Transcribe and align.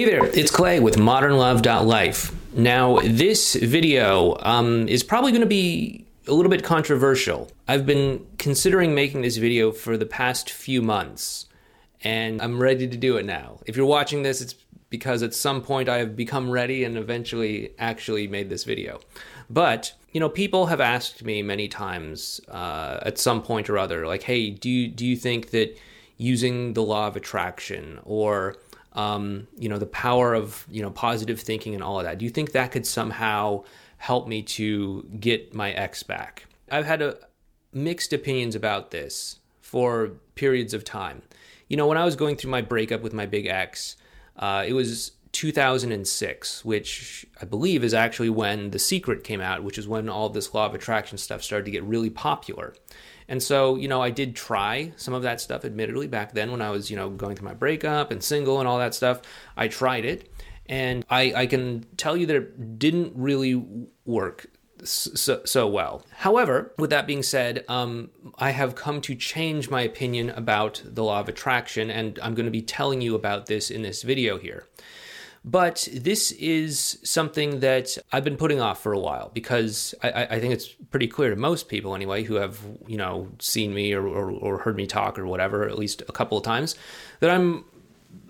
Hey 0.00 0.06
there, 0.06 0.24
it's 0.34 0.50
Clay 0.50 0.80
with 0.80 0.96
modernlove.life. 0.96 2.54
Now, 2.54 3.00
this 3.00 3.54
video 3.54 4.34
um, 4.40 4.88
is 4.88 5.02
probably 5.02 5.30
going 5.30 5.42
to 5.42 5.46
be 5.46 6.06
a 6.26 6.32
little 6.32 6.48
bit 6.48 6.64
controversial. 6.64 7.52
I've 7.68 7.84
been 7.84 8.26
considering 8.38 8.94
making 8.94 9.20
this 9.20 9.36
video 9.36 9.72
for 9.72 9.98
the 9.98 10.06
past 10.06 10.48
few 10.48 10.80
months, 10.80 11.48
and 12.02 12.40
I'm 12.40 12.62
ready 12.62 12.88
to 12.88 12.96
do 12.96 13.18
it 13.18 13.26
now. 13.26 13.58
If 13.66 13.76
you're 13.76 13.84
watching 13.84 14.22
this, 14.22 14.40
it's 14.40 14.54
because 14.88 15.22
at 15.22 15.34
some 15.34 15.60
point 15.60 15.90
I 15.90 15.98
have 15.98 16.16
become 16.16 16.50
ready 16.50 16.82
and 16.84 16.96
eventually 16.96 17.72
actually 17.78 18.26
made 18.26 18.48
this 18.48 18.64
video. 18.64 19.00
But, 19.50 19.92
you 20.12 20.20
know, 20.20 20.30
people 20.30 20.64
have 20.68 20.80
asked 20.80 21.22
me 21.22 21.42
many 21.42 21.68
times 21.68 22.40
uh, 22.48 23.00
at 23.02 23.18
some 23.18 23.42
point 23.42 23.68
or 23.68 23.76
other, 23.76 24.06
like, 24.06 24.22
hey, 24.22 24.48
do 24.48 24.70
you, 24.70 24.88
do 24.88 25.04
you 25.04 25.16
think 25.16 25.50
that 25.50 25.78
using 26.16 26.72
the 26.72 26.82
law 26.82 27.06
of 27.06 27.16
attraction 27.16 28.00
or 28.04 28.56
um, 28.92 29.46
you 29.56 29.68
know, 29.68 29.78
the 29.78 29.86
power 29.86 30.34
of, 30.34 30.66
you 30.70 30.82
know, 30.82 30.90
positive 30.90 31.40
thinking 31.40 31.74
and 31.74 31.82
all 31.82 31.98
of 31.98 32.04
that. 32.04 32.18
Do 32.18 32.24
you 32.24 32.30
think 32.30 32.52
that 32.52 32.72
could 32.72 32.86
somehow 32.86 33.64
help 33.98 34.26
me 34.26 34.42
to 34.42 35.08
get 35.20 35.54
my 35.54 35.72
ex 35.72 36.02
back? 36.02 36.46
I've 36.70 36.86
had 36.86 37.02
a, 37.02 37.18
mixed 37.72 38.12
opinions 38.12 38.54
about 38.54 38.90
this 38.90 39.38
for 39.60 40.12
periods 40.34 40.74
of 40.74 40.84
time. 40.84 41.22
You 41.68 41.76
know, 41.76 41.86
when 41.86 41.98
I 41.98 42.04
was 42.04 42.16
going 42.16 42.36
through 42.36 42.50
my 42.50 42.62
breakup 42.62 43.00
with 43.00 43.12
my 43.12 43.26
big 43.26 43.46
ex, 43.46 43.96
uh, 44.36 44.64
it 44.66 44.72
was 44.72 45.12
2006, 45.32 46.64
which 46.64 47.26
I 47.40 47.44
believe 47.44 47.84
is 47.84 47.94
actually 47.94 48.30
when 48.30 48.70
The 48.70 48.78
Secret 48.78 49.22
came 49.22 49.40
out, 49.40 49.62
which 49.62 49.78
is 49.78 49.86
when 49.86 50.08
all 50.08 50.28
this 50.28 50.52
law 50.52 50.66
of 50.66 50.74
attraction 50.74 51.18
stuff 51.18 51.42
started 51.42 51.64
to 51.66 51.70
get 51.70 51.84
really 51.84 52.10
popular. 52.10 52.74
And 53.30 53.40
so, 53.40 53.76
you 53.76 53.86
know, 53.86 54.02
I 54.02 54.10
did 54.10 54.34
try 54.34 54.92
some 54.96 55.14
of 55.14 55.22
that 55.22 55.40
stuff, 55.40 55.64
admittedly, 55.64 56.08
back 56.08 56.34
then 56.34 56.50
when 56.50 56.60
I 56.60 56.70
was, 56.70 56.90
you 56.90 56.96
know, 56.96 57.08
going 57.08 57.36
through 57.36 57.48
my 57.48 57.54
breakup 57.54 58.10
and 58.10 58.22
single 58.22 58.58
and 58.58 58.68
all 58.68 58.78
that 58.78 58.92
stuff. 58.92 59.22
I 59.56 59.68
tried 59.68 60.04
it. 60.04 60.28
And 60.66 61.04
I, 61.08 61.32
I 61.34 61.46
can 61.46 61.86
tell 61.96 62.16
you 62.16 62.26
that 62.26 62.36
it 62.36 62.78
didn't 62.80 63.12
really 63.14 63.54
work 64.04 64.46
so, 64.82 65.42
so 65.44 65.68
well. 65.68 66.04
However, 66.10 66.74
with 66.76 66.90
that 66.90 67.06
being 67.06 67.22
said, 67.22 67.64
um, 67.68 68.10
I 68.38 68.50
have 68.50 68.74
come 68.74 69.00
to 69.02 69.14
change 69.14 69.70
my 69.70 69.82
opinion 69.82 70.30
about 70.30 70.82
the 70.84 71.04
law 71.04 71.20
of 71.20 71.28
attraction, 71.28 71.88
and 71.88 72.18
I'm 72.20 72.34
going 72.34 72.46
to 72.46 72.52
be 72.52 72.62
telling 72.62 73.00
you 73.00 73.14
about 73.14 73.46
this 73.46 73.70
in 73.70 73.82
this 73.82 74.02
video 74.02 74.38
here. 74.38 74.66
But 75.44 75.88
this 75.92 76.32
is 76.32 76.98
something 77.02 77.60
that 77.60 77.96
I've 78.12 78.24
been 78.24 78.36
putting 78.36 78.60
off 78.60 78.82
for 78.82 78.92
a 78.92 78.98
while 78.98 79.30
because 79.32 79.94
I, 80.02 80.24
I 80.24 80.40
think 80.40 80.52
it's 80.52 80.68
pretty 80.68 81.08
clear 81.08 81.30
to 81.30 81.36
most 81.36 81.68
people, 81.68 81.94
anyway, 81.94 82.24
who 82.24 82.34
have 82.34 82.58
you 82.86 82.98
know 82.98 83.28
seen 83.38 83.72
me 83.72 83.94
or, 83.94 84.06
or, 84.06 84.30
or 84.30 84.58
heard 84.58 84.76
me 84.76 84.86
talk 84.86 85.18
or 85.18 85.26
whatever, 85.26 85.66
at 85.66 85.78
least 85.78 86.02
a 86.08 86.12
couple 86.12 86.36
of 86.36 86.44
times, 86.44 86.74
that 87.20 87.30
I'm 87.30 87.64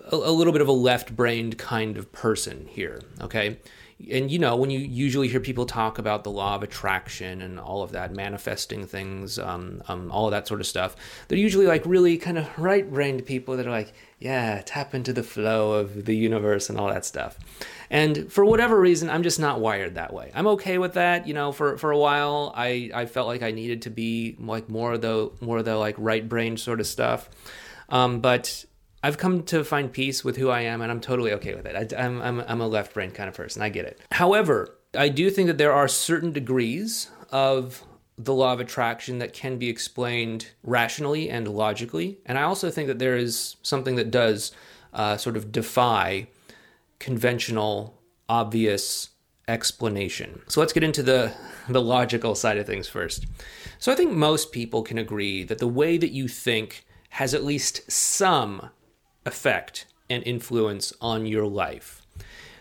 a, 0.09 0.15
a 0.15 0.31
little 0.31 0.53
bit 0.53 0.61
of 0.61 0.69
a 0.69 0.73
left-brained 0.73 1.57
kind 1.57 1.97
of 1.97 2.11
person 2.13 2.67
here. 2.69 3.01
Okay, 3.19 3.57
and 4.09 4.31
you 4.31 4.39
know 4.39 4.55
when 4.55 4.69
you 4.69 4.79
usually 4.79 5.27
hear 5.27 5.39
people 5.39 5.65
talk 5.65 5.97
about 5.97 6.23
the 6.23 6.31
law 6.31 6.55
of 6.55 6.63
attraction 6.63 7.41
and 7.41 7.59
all 7.59 7.83
of 7.83 7.91
that 7.91 8.13
manifesting 8.13 8.85
things 8.85 9.37
um, 9.37 9.81
um, 9.87 10.11
all 10.11 10.25
of 10.25 10.31
that 10.31 10.47
sort 10.47 10.59
of 10.59 10.67
stuff 10.67 10.95
they're 11.27 11.37
usually 11.37 11.65
like 11.65 11.85
really 11.85 12.17
kind 12.17 12.37
of 12.37 12.47
right-brained 12.57 13.25
people 13.25 13.57
that 13.57 13.67
are 13.67 13.71
like 13.71 13.93
yeah 14.19 14.61
tap 14.65 14.93
into 14.93 15.11
the 15.11 15.23
flow 15.23 15.73
of 15.73 16.05
the 16.05 16.15
universe 16.15 16.69
and 16.69 16.79
all 16.79 16.87
that 16.87 17.05
stuff. 17.05 17.37
And 17.89 18.31
for 18.31 18.45
whatever 18.45 18.79
reason 18.79 19.09
i'm 19.09 19.23
just 19.23 19.39
not 19.39 19.59
wired 19.59 19.95
that 19.95 20.13
way. 20.13 20.31
I'm 20.33 20.47
okay 20.47 20.77
with 20.77 20.93
that 20.93 21.27
you 21.27 21.33
know 21.33 21.51
for, 21.51 21.77
for 21.77 21.91
a 21.91 21.97
while 21.97 22.53
I, 22.55 22.91
I 22.93 23.05
felt 23.05 23.27
like 23.27 23.43
i 23.43 23.51
needed 23.51 23.83
to 23.83 23.89
be 23.89 24.37
like 24.39 24.69
more 24.69 24.93
of 24.93 25.01
the 25.01 25.31
more 25.41 25.57
of 25.57 25.65
the 25.65 25.75
like 25.75 25.95
right-brained 25.97 26.59
sort 26.59 26.79
of 26.79 26.87
stuff. 26.87 27.29
Um, 27.89 28.21
but 28.21 28.65
I've 29.03 29.17
come 29.17 29.43
to 29.43 29.63
find 29.63 29.91
peace 29.91 30.23
with 30.23 30.37
who 30.37 30.49
I 30.49 30.61
am, 30.61 30.81
and 30.81 30.91
I'm 30.91 31.01
totally 31.01 31.33
okay 31.33 31.55
with 31.55 31.65
it. 31.65 31.93
I, 31.93 32.03
am 32.03 32.21
I'm, 32.21 32.39
I'm 32.41 32.61
a 32.61 32.67
left 32.67 32.93
brain 32.93 33.11
kind 33.11 33.27
of 33.27 33.35
person. 33.35 33.61
I 33.61 33.69
get 33.69 33.85
it. 33.85 33.99
However, 34.11 34.77
I 34.95 35.09
do 35.09 35.29
think 35.29 35.47
that 35.47 35.57
there 35.57 35.73
are 35.73 35.87
certain 35.87 36.31
degrees 36.31 37.09
of 37.31 37.83
the 38.17 38.33
law 38.33 38.53
of 38.53 38.59
attraction 38.59 39.19
that 39.19 39.33
can 39.33 39.57
be 39.57 39.69
explained 39.69 40.51
rationally 40.63 41.29
and 41.29 41.47
logically. 41.47 42.19
And 42.25 42.37
I 42.37 42.43
also 42.43 42.69
think 42.69 42.87
that 42.87 42.99
there 42.99 43.17
is 43.17 43.55
something 43.63 43.95
that 43.95 44.11
does 44.11 44.51
uh, 44.93 45.17
sort 45.17 45.37
of 45.37 45.51
defy 45.51 46.27
conventional, 46.99 47.99
obvious 48.29 49.09
explanation. 49.47 50.41
So 50.47 50.59
let's 50.59 50.73
get 50.73 50.83
into 50.83 51.01
the, 51.01 51.33
the 51.67 51.81
logical 51.81 52.35
side 52.35 52.57
of 52.57 52.67
things 52.67 52.87
first. 52.87 53.25
So 53.79 53.91
I 53.91 53.95
think 53.95 54.11
most 54.11 54.51
people 54.51 54.83
can 54.83 54.99
agree 54.99 55.43
that 55.43 55.57
the 55.57 55.67
way 55.67 55.97
that 55.97 56.11
you 56.11 56.27
think 56.27 56.85
has 57.09 57.33
at 57.33 57.43
least 57.43 57.91
some 57.91 58.69
effect 59.25 59.85
and 60.09 60.23
influence 60.23 60.93
on 61.01 61.25
your 61.25 61.45
life. 61.45 62.01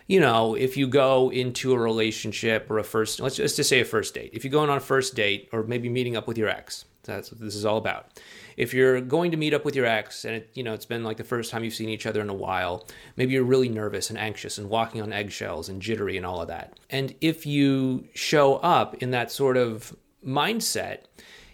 You 0.06 0.20
know, 0.20 0.54
if 0.54 0.76
you 0.76 0.88
go 0.88 1.30
into 1.30 1.72
a 1.72 1.78
relationship 1.78 2.68
or 2.68 2.78
a 2.78 2.84
first, 2.84 3.20
let's 3.20 3.36
just, 3.36 3.56
say 3.56 3.80
a 3.80 3.84
first 3.84 4.14
date. 4.14 4.30
If 4.32 4.44
you're 4.44 4.50
going 4.50 4.68
on 4.68 4.76
a 4.76 4.80
first 4.80 5.14
date 5.14 5.48
or 5.52 5.62
maybe 5.62 5.88
meeting 5.88 6.16
up 6.16 6.26
with 6.26 6.36
your 6.36 6.48
ex, 6.48 6.84
that's 7.04 7.30
what 7.30 7.40
this 7.40 7.54
is 7.54 7.64
all 7.64 7.76
about. 7.76 8.20
If 8.56 8.74
you're 8.74 9.00
going 9.00 9.30
to 9.30 9.36
meet 9.36 9.54
up 9.54 9.64
with 9.64 9.76
your 9.76 9.86
ex 9.86 10.24
and 10.24 10.34
it, 10.34 10.50
you 10.54 10.62
know 10.62 10.74
it's 10.74 10.84
been 10.84 11.04
like 11.04 11.16
the 11.16 11.24
first 11.24 11.50
time 11.50 11.64
you've 11.64 11.74
seen 11.74 11.88
each 11.88 12.06
other 12.06 12.20
in 12.20 12.28
a 12.28 12.34
while, 12.34 12.86
maybe 13.16 13.32
you're 13.32 13.44
really 13.44 13.68
nervous 13.68 14.10
and 14.10 14.18
anxious 14.18 14.58
and 14.58 14.68
walking 14.68 15.00
on 15.00 15.12
eggshells 15.12 15.68
and 15.68 15.80
jittery 15.80 16.16
and 16.16 16.26
all 16.26 16.42
of 16.42 16.48
that. 16.48 16.78
And 16.90 17.14
if 17.20 17.46
you 17.46 18.04
show 18.14 18.56
up 18.56 18.96
in 19.02 19.12
that 19.12 19.30
sort 19.30 19.56
of 19.56 19.94
mindset, 20.26 21.04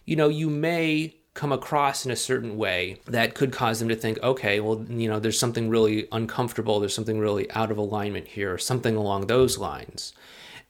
you 0.04 0.16
know, 0.16 0.28
you 0.28 0.48
may 0.50 1.14
come 1.36 1.52
across 1.52 2.04
in 2.04 2.10
a 2.10 2.16
certain 2.16 2.56
way 2.56 2.98
that 3.04 3.34
could 3.34 3.52
cause 3.52 3.78
them 3.78 3.88
to 3.88 3.94
think, 3.94 4.18
okay, 4.22 4.58
well, 4.58 4.84
you 4.88 5.06
know, 5.06 5.20
there's 5.20 5.38
something 5.38 5.68
really 5.68 6.08
uncomfortable, 6.10 6.80
there's 6.80 6.94
something 6.94 7.20
really 7.20 7.48
out 7.52 7.70
of 7.70 7.76
alignment 7.76 8.26
here, 8.26 8.54
or 8.54 8.58
something 8.58 8.96
along 8.96 9.26
those 9.26 9.58
lines. 9.58 10.14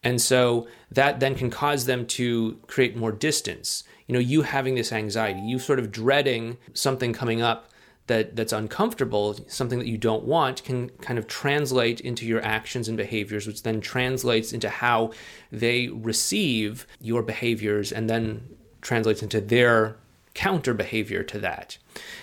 And 0.03 0.21
so 0.21 0.66
that 0.91 1.21
then 1.21 1.37
can 1.37 1.50
cause 1.50 1.87
them 1.87 2.05
to 2.06 2.59
create 2.66 2.97
more 2.97 3.12
distance. 3.12 3.84
You 4.06 4.12
know, 4.12 4.19
you 4.19 4.43
having 4.43 4.75
this 4.75 4.93
anxiety, 4.93 5.41
you 5.41 5.59
sort 5.59 5.78
of 5.78 5.91
dreading 5.91 6.59
something 6.75 7.12
coming 7.12 7.41
up 7.41 7.71
that 8.09 8.37
that's 8.37 8.53
uncomfortable, 8.53 9.38
something 9.49 9.78
that 9.78 9.88
you 9.88 9.99
don't 9.99 10.25
want, 10.25 10.65
can 10.65 10.91
kind 11.00 11.19
of 11.19 11.28
translate 11.28 12.00
into 12.00 12.26
your 12.26 12.43
actions 12.44 12.88
and 12.88 12.97
behaviors, 12.97 13.47
which 13.47 13.62
then 13.62 13.81
translates 13.81 14.53
into 14.53 14.69
how 14.69 15.12
they 15.53 15.88
receive 15.88 16.87
your 17.00 17.22
behaviors 17.22 17.93
and 17.93 18.10
then 18.10 18.49
translates 18.81 19.22
into 19.22 19.41
their 19.41 19.97
counter 20.36 20.74
behavior 20.74 21.22
to 21.24 21.41
that. 21.41 21.78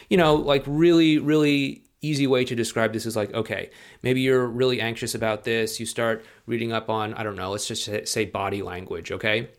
You 0.09 0.17
know, 0.17 0.35
like 0.35 0.63
really, 0.67 1.17
really 1.17 1.83
easy 2.01 2.27
way 2.27 2.45
to 2.45 2.55
describe 2.55 2.93
this 2.93 3.05
is 3.05 3.15
like, 3.15 3.33
okay, 3.33 3.71
maybe 4.03 4.21
you're 4.21 4.45
really 4.45 4.79
anxious 4.79 5.15
about 5.15 5.43
this. 5.43 5.79
You 5.79 5.85
start 5.85 6.23
reading 6.45 6.71
up 6.71 6.89
on, 6.89 7.13
I 7.15 7.23
don't 7.23 7.35
know, 7.35 7.51
let's 7.51 7.67
just 7.67 8.07
say 8.07 8.25
body 8.25 8.61
language, 8.61 9.11
okay? 9.11 9.49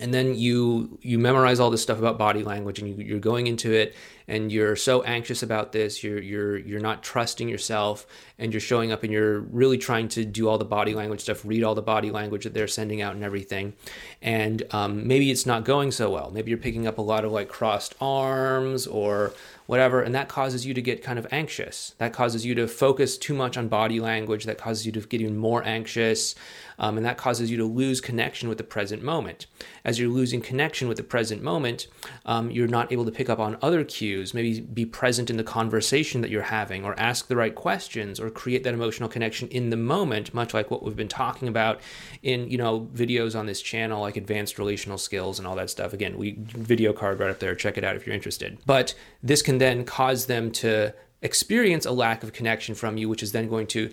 And 0.00 0.12
then 0.12 0.34
you 0.34 0.98
you 1.00 1.18
memorize 1.18 1.60
all 1.60 1.70
this 1.70 1.82
stuff 1.82 1.98
about 1.98 2.18
body 2.18 2.42
language 2.42 2.78
and 2.78 3.02
you, 3.02 3.16
are 3.16 3.20
going 3.20 3.46
into 3.46 3.72
it 3.72 3.94
and 4.28 4.50
you're 4.50 4.76
so 4.76 5.02
anxious 5.02 5.42
about 5.42 5.72
this 5.72 6.02
you're 6.02 6.20
you're 6.20 6.58
you're 6.58 6.80
not 6.80 7.02
trusting 7.02 7.48
yourself 7.48 8.06
and 8.38 8.52
you're 8.52 8.60
showing 8.60 8.92
up 8.92 9.02
and 9.02 9.12
you're 9.12 9.40
really 9.40 9.78
trying 9.78 10.08
to 10.08 10.24
do 10.24 10.48
all 10.48 10.58
the 10.58 10.64
body 10.64 10.94
language 10.94 11.20
stuff 11.20 11.44
read 11.44 11.62
all 11.62 11.74
the 11.74 11.82
body 11.82 12.10
language 12.10 12.44
that 12.44 12.52
they're 12.52 12.68
sending 12.68 13.00
out 13.00 13.14
and 13.14 13.24
everything. 13.24 13.72
And 14.20 14.62
um, 14.72 15.06
maybe 15.06 15.30
it's 15.30 15.46
not 15.46 15.64
going 15.64 15.90
so 15.92 16.10
well. 16.10 16.30
Maybe 16.30 16.50
you're 16.50 16.58
picking 16.58 16.86
up 16.86 16.98
a 16.98 17.02
lot 17.02 17.24
of 17.24 17.32
like 17.32 17.48
crossed 17.48 17.94
arms 18.00 18.86
or 18.86 19.32
whatever 19.66 20.00
and 20.00 20.14
that 20.14 20.28
causes 20.28 20.64
you 20.66 20.74
to 20.74 20.82
get 20.82 21.02
kind 21.02 21.18
of 21.18 21.26
anxious. 21.30 21.94
That 21.98 22.12
causes 22.12 22.44
you 22.44 22.54
to 22.56 22.66
focus 22.68 23.18
too 23.18 23.34
much 23.34 23.56
on 23.56 23.68
body 23.68 24.00
language. 24.00 24.44
That 24.44 24.58
causes 24.58 24.86
you 24.86 24.92
to 24.92 25.00
get 25.00 25.20
even 25.20 25.36
more 25.36 25.62
anxious 25.64 26.34
um, 26.78 26.96
and 26.96 27.06
that 27.06 27.16
causes 27.16 27.50
you 27.50 27.56
to 27.56 27.64
lose 27.64 28.00
connection 28.00 28.48
with 28.48 28.58
the 28.58 28.64
present 28.64 29.02
moment. 29.02 29.46
As 29.84 29.98
you're 29.98 30.10
losing 30.10 30.40
connection 30.40 30.88
with 30.88 30.96
the 30.96 31.02
present 31.02 31.42
moment 31.42 31.86
um, 32.24 32.50
you're 32.50 32.68
not 32.68 32.92
able 32.92 33.04
to 33.04 33.10
pick 33.10 33.28
up 33.28 33.38
on 33.38 33.56
other 33.62 33.84
cues. 33.84 34.34
Maybe 34.34 34.60
be 34.60 34.84
present 34.84 35.30
in 35.30 35.36
the 35.36 35.44
conversation 35.44 36.20
that 36.20 36.30
you're 36.30 36.42
having 36.42 36.84
or 36.84 36.98
ask 36.98 37.28
the 37.28 37.36
right 37.36 37.54
questions 37.54 38.20
or 38.20 38.30
create 38.30 38.64
that 38.64 38.74
emotional 38.74 39.08
connection 39.08 39.48
in 39.48 39.70
the 39.70 39.76
moment 39.76 40.34
much 40.34 40.54
like 40.54 40.70
what 40.70 40.82
we've 40.82 40.96
been 40.96 41.08
talking 41.08 41.48
about 41.48 41.80
in 42.22 42.48
you 42.50 42.58
know 42.58 42.88
videos 42.94 43.38
on 43.38 43.46
this 43.46 43.62
channel 43.62 44.00
like 44.00 44.16
advanced 44.16 44.58
relational 44.58 44.98
skills 44.98 45.38
and 45.38 45.46
all 45.46 45.56
that 45.56 45.70
stuff. 45.70 45.92
Again 45.92 46.18
we 46.18 46.36
video 46.38 46.92
card 46.92 47.20
right 47.20 47.30
up 47.30 47.40
there. 47.40 47.54
Check 47.54 47.78
it 47.78 47.84
out 47.84 47.96
if 47.96 48.06
you're 48.06 48.14
interested. 48.14 48.58
But 48.66 48.94
this 49.26 49.42
can 49.42 49.58
then 49.58 49.84
cause 49.84 50.26
them 50.26 50.50
to 50.50 50.94
experience 51.22 51.84
a 51.86 51.92
lack 51.92 52.22
of 52.22 52.32
connection 52.32 52.74
from 52.74 52.96
you, 52.96 53.08
which 53.08 53.22
is 53.22 53.32
then 53.32 53.48
going 53.48 53.66
to 53.68 53.90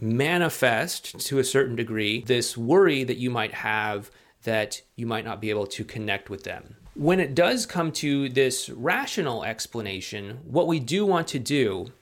manifest 0.00 1.18
to 1.26 1.38
a 1.38 1.44
certain 1.44 1.76
degree 1.76 2.22
this 2.22 2.56
worry 2.56 3.04
that 3.04 3.18
you 3.18 3.30
might 3.30 3.52
have 3.52 4.10
that 4.44 4.82
you 4.96 5.06
might 5.06 5.24
not 5.24 5.40
be 5.40 5.50
able 5.50 5.66
to 5.66 5.84
connect 5.84 6.28
with 6.28 6.44
them. 6.44 6.76
When 6.94 7.20
it 7.20 7.34
does 7.34 7.64
come 7.64 7.92
to 7.92 8.28
this 8.28 8.68
rational 8.70 9.44
explanation, 9.44 10.40
what 10.44 10.66
we 10.66 10.80
do 10.80 11.06
want 11.06 11.28
to 11.28 11.38
do 11.38 11.92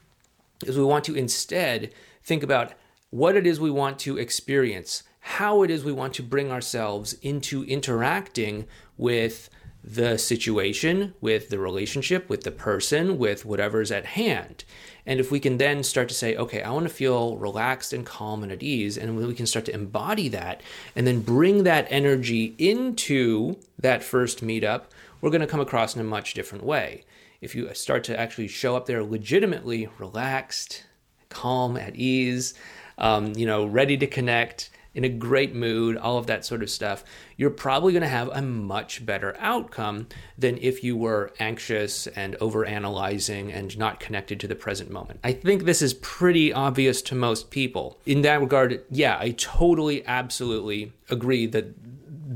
is 0.65 0.77
we 0.77 0.83
want 0.83 1.05
to 1.05 1.15
instead 1.15 1.93
think 2.23 2.43
about 2.43 2.73
what 3.09 3.35
it 3.35 3.45
is 3.45 3.59
we 3.59 3.71
want 3.71 3.99
to 3.99 4.17
experience, 4.17 5.03
how 5.19 5.63
it 5.63 5.69
is 5.69 5.83
we 5.83 5.91
want 5.91 6.13
to 6.15 6.23
bring 6.23 6.51
ourselves 6.51 7.13
into 7.21 7.63
interacting 7.65 8.65
with 8.97 9.49
the 9.83 10.17
situation, 10.17 11.13
with 11.21 11.49
the 11.49 11.57
relationship, 11.57 12.29
with 12.29 12.43
the 12.43 12.51
person, 12.51 13.17
with 13.17 13.45
whatever's 13.45 13.91
at 13.91 14.05
hand. 14.05 14.63
And 15.05 15.19
if 15.19 15.31
we 15.31 15.39
can 15.39 15.57
then 15.57 15.83
start 15.83 16.07
to 16.09 16.15
say, 16.15 16.35
okay, 16.35 16.61
I 16.61 16.69
want 16.71 16.87
to 16.87 16.93
feel 16.93 17.37
relaxed 17.37 17.91
and 17.91 18.05
calm 18.05 18.43
and 18.43 18.51
at 18.51 18.61
ease, 18.61 18.97
and 18.97 19.17
we 19.17 19.33
can 19.33 19.47
start 19.47 19.65
to 19.65 19.73
embody 19.73 20.27
that 20.29 20.61
and 20.95 21.07
then 21.07 21.21
bring 21.21 21.63
that 21.63 21.87
energy 21.89 22.53
into 22.59 23.57
that 23.79 24.03
first 24.03 24.45
meetup, 24.45 24.83
we're 25.19 25.31
going 25.31 25.41
to 25.41 25.47
come 25.47 25.59
across 25.59 25.95
in 25.95 26.01
a 26.01 26.05
much 26.05 26.33
different 26.35 26.63
way. 26.63 27.03
If 27.41 27.55
you 27.55 27.73
start 27.73 28.03
to 28.05 28.19
actually 28.19 28.47
show 28.47 28.75
up 28.75 28.85
there 28.85 29.03
legitimately 29.03 29.89
relaxed, 29.97 30.85
calm, 31.29 31.75
at 31.75 31.95
ease, 31.95 32.53
um, 32.99 33.33
you 33.35 33.47
know, 33.47 33.65
ready 33.65 33.97
to 33.97 34.05
connect, 34.05 34.69
in 34.93 35.03
a 35.03 35.09
great 35.09 35.55
mood, 35.55 35.97
all 35.97 36.17
of 36.17 36.27
that 36.27 36.45
sort 36.45 36.61
of 36.61 36.69
stuff, 36.69 37.03
you're 37.37 37.49
probably 37.49 37.93
going 37.93 38.01
to 38.01 38.09
have 38.09 38.27
a 38.29 38.41
much 38.41 39.05
better 39.05 39.35
outcome 39.39 40.07
than 40.37 40.57
if 40.57 40.83
you 40.83 40.97
were 40.97 41.31
anxious 41.39 42.07
and 42.07 42.35
over 42.41 42.65
analyzing 42.65 43.51
and 43.51 43.77
not 43.77 43.99
connected 43.99 44.39
to 44.39 44.47
the 44.47 44.55
present 44.55 44.91
moment. 44.91 45.19
I 45.23 45.33
think 45.33 45.63
this 45.63 45.81
is 45.81 45.93
pretty 45.95 46.51
obvious 46.51 47.01
to 47.03 47.15
most 47.15 47.51
people. 47.51 47.99
In 48.05 48.21
that 48.23 48.41
regard, 48.41 48.83
yeah, 48.89 49.17
I 49.19 49.31
totally, 49.31 50.05
absolutely 50.05 50.91
agree 51.09 51.45
that 51.47 51.73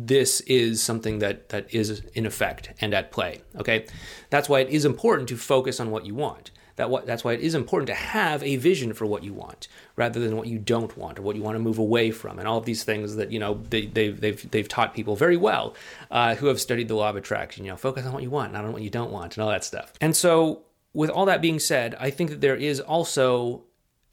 this 0.07 0.41
is 0.41 0.81
something 0.81 1.19
that 1.19 1.49
that 1.49 1.73
is 1.73 2.03
in 2.13 2.25
effect 2.25 2.69
and 2.81 2.93
at 2.93 3.11
play 3.11 3.41
okay 3.55 3.85
that's 4.29 4.47
why 4.47 4.59
it 4.59 4.69
is 4.69 4.85
important 4.85 5.27
to 5.27 5.37
focus 5.37 5.79
on 5.79 5.89
what 5.89 6.05
you 6.05 6.13
want 6.13 6.51
that 6.75 6.89
what, 6.89 7.05
that's 7.05 7.23
why 7.23 7.33
it 7.33 7.39
is 7.39 7.55
important 7.55 7.87
to 7.87 7.93
have 7.93 8.43
a 8.43 8.57
vision 8.57 8.93
for 8.93 9.05
what 9.05 9.23
you 9.23 9.33
want 9.33 9.67
rather 9.95 10.19
than 10.19 10.35
what 10.35 10.47
you 10.47 10.59
don't 10.59 10.97
want 10.97 11.19
or 11.19 11.21
what 11.21 11.35
you 11.35 11.41
want 11.41 11.55
to 11.55 11.59
move 11.59 11.77
away 11.77 12.11
from 12.11 12.39
and 12.39 12.47
all 12.47 12.57
of 12.57 12.65
these 12.65 12.83
things 12.83 13.15
that 13.15 13.31
you 13.31 13.39
know 13.39 13.61
they, 13.69 13.85
they've, 13.85 14.19
they've, 14.19 14.51
they've 14.51 14.67
taught 14.67 14.93
people 14.93 15.15
very 15.15 15.37
well 15.37 15.73
uh, 16.11 16.35
who 16.35 16.47
have 16.47 16.59
studied 16.59 16.87
the 16.87 16.95
law 16.95 17.09
of 17.09 17.15
attraction 17.15 17.65
you 17.65 17.71
know 17.71 17.77
focus 17.77 18.05
on 18.05 18.13
what 18.13 18.23
you 18.23 18.29
want 18.29 18.53
not 18.53 18.65
on 18.65 18.73
what 18.73 18.81
you 18.81 18.89
don't 18.89 19.11
want 19.11 19.35
and 19.35 19.43
all 19.43 19.49
that 19.49 19.63
stuff 19.63 19.93
and 20.01 20.15
so 20.15 20.61
with 20.93 21.09
all 21.09 21.25
that 21.25 21.41
being 21.41 21.59
said 21.59 21.95
i 21.99 22.09
think 22.09 22.29
that 22.29 22.41
there 22.41 22.55
is 22.55 22.79
also 22.79 23.63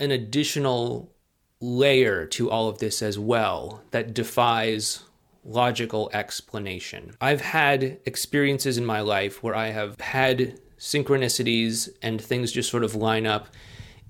an 0.00 0.10
additional 0.10 1.12
layer 1.60 2.26
to 2.26 2.50
all 2.50 2.68
of 2.68 2.78
this 2.78 3.02
as 3.02 3.18
well 3.18 3.82
that 3.92 4.12
defies 4.12 5.04
logical 5.44 6.10
explanation. 6.12 7.14
I've 7.20 7.40
had 7.40 7.98
experiences 8.04 8.78
in 8.78 8.84
my 8.84 9.00
life 9.00 9.42
where 9.42 9.54
I 9.54 9.68
have 9.68 10.00
had 10.00 10.60
synchronicities 10.82 11.88
and 12.02 12.20
things 12.20 12.50
just 12.50 12.68
sort 12.68 12.82
of 12.82 12.96
line 12.96 13.24
up 13.24 13.46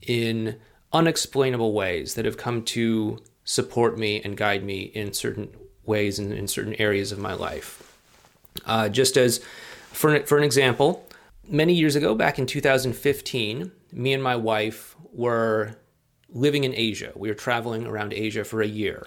in 0.01 0.59
unexplainable 0.91 1.75
ways 1.75 2.15
that 2.15 2.25
have 2.25 2.39
come 2.39 2.63
to 2.63 3.23
support 3.45 3.99
me 3.99 4.23
and 4.25 4.39
guide 4.39 4.65
me 4.65 4.81
in 4.95 5.13
certain 5.13 5.55
ways 5.85 6.19
and 6.19 6.33
in 6.33 6.49
certain 6.49 6.75
areas 6.77 7.13
of 7.13 7.19
my 7.19 7.35
life. 7.35 7.95
Uh, 8.65 8.89
just 8.89 9.19
as, 9.19 9.45
for, 9.91 10.19
for 10.21 10.39
an 10.39 10.45
example, 10.45 11.07
many 11.47 11.75
years 11.75 11.95
ago, 11.95 12.15
back 12.15 12.39
in 12.39 12.47
2015, 12.47 13.71
me 13.93 14.15
and 14.15 14.23
my 14.23 14.35
wife 14.35 14.97
were 15.13 15.77
living 16.31 16.65
in 16.65 16.75
Asia. 16.75 17.13
We 17.15 17.29
were 17.29 17.35
traveling 17.35 17.87
around 17.87 18.15
Asia 18.15 18.45
for 18.45 18.63
a 18.63 18.67
year. 18.67 19.07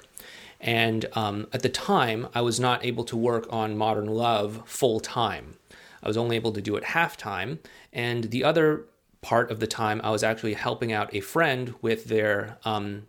And 0.61 1.07
um, 1.13 1.47
at 1.51 1.63
the 1.63 1.69
time, 1.69 2.27
I 2.35 2.41
was 2.41 2.59
not 2.59 2.85
able 2.85 3.05
to 3.05 3.17
work 3.17 3.47
on 3.49 3.75
Modern 3.75 4.05
Love 4.05 4.61
full 4.67 4.99
time. 4.99 5.57
I 6.05 6.07
was 6.07 6.17
only 6.17 6.35
able 6.35 6.53
to 6.53 6.61
do 6.61 6.75
it 6.75 6.83
half 6.83 7.17
time. 7.17 7.59
And 7.91 8.25
the 8.25 8.43
other 8.43 8.85
part 9.21 9.49
of 9.49 9.59
the 9.59 9.67
time, 9.67 9.99
I 10.03 10.11
was 10.11 10.23
actually 10.23 10.53
helping 10.53 10.93
out 10.93 11.13
a 11.13 11.19
friend 11.19 11.73
with 11.81 12.05
their 12.05 12.59
um, 12.63 13.07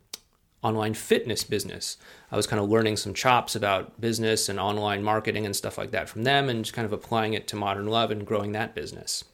online 0.63 0.95
fitness 0.95 1.45
business. 1.45 1.99
I 2.33 2.37
was 2.37 2.47
kind 2.47 2.61
of 2.61 2.69
learning 2.69 2.97
some 2.97 3.13
chops 3.13 3.55
about 3.55 4.01
business 4.01 4.49
and 4.49 4.59
online 4.59 5.03
marketing 5.03 5.45
and 5.45 5.55
stuff 5.55 5.77
like 5.77 5.91
that 5.91 6.09
from 6.09 6.25
them 6.25 6.49
and 6.49 6.65
just 6.65 6.75
kind 6.75 6.87
of 6.87 6.93
applying 6.93 7.35
it 7.35 7.47
to 7.49 7.57
Modern 7.57 7.87
Love 7.87 8.11
and 8.11 8.27
growing 8.27 8.53
that 8.53 8.75
business. 8.75 9.25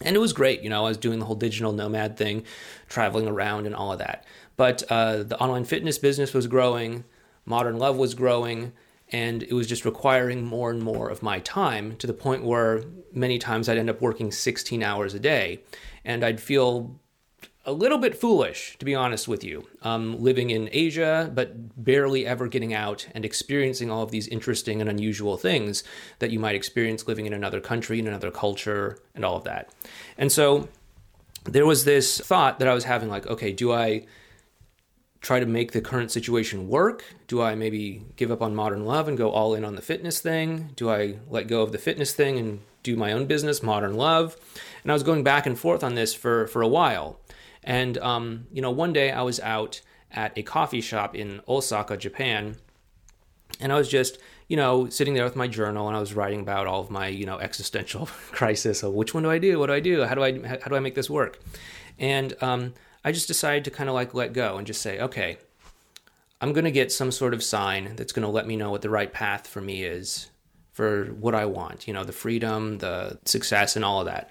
And 0.00 0.16
it 0.16 0.20
was 0.20 0.32
great, 0.32 0.62
you 0.62 0.70
know, 0.70 0.86
I 0.86 0.88
was 0.88 0.96
doing 0.96 1.18
the 1.18 1.24
whole 1.24 1.36
digital 1.36 1.72
nomad 1.72 2.16
thing, 2.16 2.44
traveling 2.88 3.28
around 3.28 3.66
and 3.66 3.74
all 3.74 3.92
of 3.92 3.98
that. 3.98 4.24
But 4.56 4.82
uh, 4.90 5.24
the 5.24 5.38
online 5.38 5.64
fitness 5.64 5.98
business 5.98 6.32
was 6.32 6.46
growing, 6.46 7.04
Modern 7.44 7.78
Love 7.78 7.96
was 7.96 8.14
growing, 8.14 8.72
and 9.14 9.44
it 9.44 9.52
was 9.52 9.68
just 9.68 9.84
requiring 9.84 10.44
more 10.44 10.72
and 10.72 10.82
more 10.82 11.08
of 11.08 11.22
my 11.22 11.38
time 11.38 11.94
to 11.98 12.06
the 12.08 12.12
point 12.12 12.42
where 12.42 12.82
many 13.12 13.38
times 13.38 13.68
I'd 13.68 13.78
end 13.78 13.88
up 13.88 14.00
working 14.00 14.32
16 14.32 14.82
hours 14.82 15.14
a 15.14 15.20
day. 15.20 15.60
And 16.04 16.24
I'd 16.24 16.40
feel 16.40 16.98
a 17.64 17.70
little 17.70 17.98
bit 17.98 18.16
foolish, 18.16 18.76
to 18.80 18.84
be 18.84 18.92
honest 18.92 19.28
with 19.28 19.44
you, 19.44 19.68
um, 19.82 20.20
living 20.20 20.50
in 20.50 20.68
Asia, 20.72 21.30
but 21.32 21.84
barely 21.84 22.26
ever 22.26 22.48
getting 22.48 22.74
out 22.74 23.06
and 23.14 23.24
experiencing 23.24 23.88
all 23.88 24.02
of 24.02 24.10
these 24.10 24.26
interesting 24.26 24.80
and 24.80 24.90
unusual 24.90 25.36
things 25.36 25.84
that 26.18 26.32
you 26.32 26.40
might 26.40 26.56
experience 26.56 27.06
living 27.06 27.26
in 27.26 27.32
another 27.32 27.60
country, 27.60 28.00
in 28.00 28.08
another 28.08 28.32
culture, 28.32 28.98
and 29.14 29.24
all 29.24 29.36
of 29.36 29.44
that. 29.44 29.72
And 30.18 30.32
so 30.32 30.68
there 31.44 31.66
was 31.66 31.84
this 31.84 32.18
thought 32.18 32.58
that 32.58 32.66
I 32.66 32.74
was 32.74 32.82
having 32.82 33.08
like, 33.08 33.28
okay, 33.28 33.52
do 33.52 33.70
I 33.70 34.06
try 35.24 35.40
to 35.40 35.46
make 35.46 35.72
the 35.72 35.80
current 35.80 36.12
situation 36.12 36.68
work? 36.68 37.02
Do 37.28 37.40
I 37.40 37.54
maybe 37.54 38.04
give 38.16 38.30
up 38.30 38.42
on 38.42 38.54
modern 38.54 38.84
love 38.84 39.08
and 39.08 39.16
go 39.16 39.30
all 39.30 39.54
in 39.54 39.64
on 39.64 39.74
the 39.74 39.80
fitness 39.80 40.20
thing? 40.20 40.68
Do 40.76 40.90
I 40.90 41.16
let 41.30 41.48
go 41.48 41.62
of 41.62 41.72
the 41.72 41.78
fitness 41.78 42.12
thing 42.12 42.38
and 42.38 42.60
do 42.82 42.94
my 42.94 43.10
own 43.10 43.24
business, 43.24 43.62
modern 43.62 43.94
love? 43.94 44.36
And 44.82 44.92
I 44.92 44.94
was 44.94 45.02
going 45.02 45.24
back 45.24 45.46
and 45.46 45.58
forth 45.58 45.82
on 45.82 45.94
this 45.94 46.12
for, 46.12 46.46
for 46.48 46.60
a 46.60 46.68
while. 46.68 47.18
And, 47.62 47.96
um, 47.98 48.48
you 48.52 48.60
know, 48.60 48.70
one 48.70 48.92
day 48.92 49.12
I 49.12 49.22
was 49.22 49.40
out 49.40 49.80
at 50.10 50.36
a 50.36 50.42
coffee 50.42 50.82
shop 50.82 51.16
in 51.16 51.40
Osaka, 51.48 51.96
Japan, 51.96 52.56
and 53.60 53.72
I 53.72 53.76
was 53.76 53.88
just, 53.88 54.18
you 54.46 54.58
know, 54.58 54.90
sitting 54.90 55.14
there 55.14 55.24
with 55.24 55.36
my 55.36 55.48
journal 55.48 55.88
and 55.88 55.96
I 55.96 56.00
was 56.00 56.12
writing 56.12 56.40
about 56.40 56.66
all 56.66 56.82
of 56.82 56.90
my, 56.90 57.06
you 57.06 57.24
know, 57.24 57.38
existential 57.38 58.06
crisis 58.30 58.82
of 58.82 58.92
which 58.92 59.14
one 59.14 59.22
do 59.22 59.30
I 59.30 59.38
do? 59.38 59.58
What 59.58 59.68
do 59.68 59.72
I 59.72 59.80
do? 59.80 60.04
How 60.04 60.14
do 60.14 60.22
I, 60.22 60.38
how 60.46 60.68
do 60.68 60.76
I 60.76 60.80
make 60.80 60.94
this 60.94 61.08
work? 61.08 61.40
And 61.98 62.34
um, 62.42 62.74
I 63.04 63.12
just 63.12 63.28
decided 63.28 63.64
to 63.64 63.70
kind 63.70 63.88
of 63.88 63.94
like 63.94 64.14
let 64.14 64.32
go 64.32 64.56
and 64.56 64.66
just 64.66 64.80
say, 64.82 64.98
okay, 65.00 65.38
I'm 66.40 66.52
going 66.52 66.64
to 66.64 66.70
get 66.70 66.92
some 66.92 67.12
sort 67.12 67.34
of 67.34 67.42
sign 67.42 67.96
that's 67.96 68.12
going 68.12 68.24
to 68.24 68.28
let 68.28 68.46
me 68.46 68.56
know 68.56 68.70
what 68.70 68.82
the 68.82 68.90
right 68.90 69.12
path 69.12 69.46
for 69.46 69.60
me 69.60 69.84
is 69.84 70.30
for 70.72 71.06
what 71.06 71.34
I 71.34 71.46
want, 71.46 71.86
you 71.86 71.94
know, 71.94 72.04
the 72.04 72.12
freedom, 72.12 72.78
the 72.78 73.18
success, 73.24 73.76
and 73.76 73.84
all 73.84 74.00
of 74.00 74.06
that. 74.06 74.30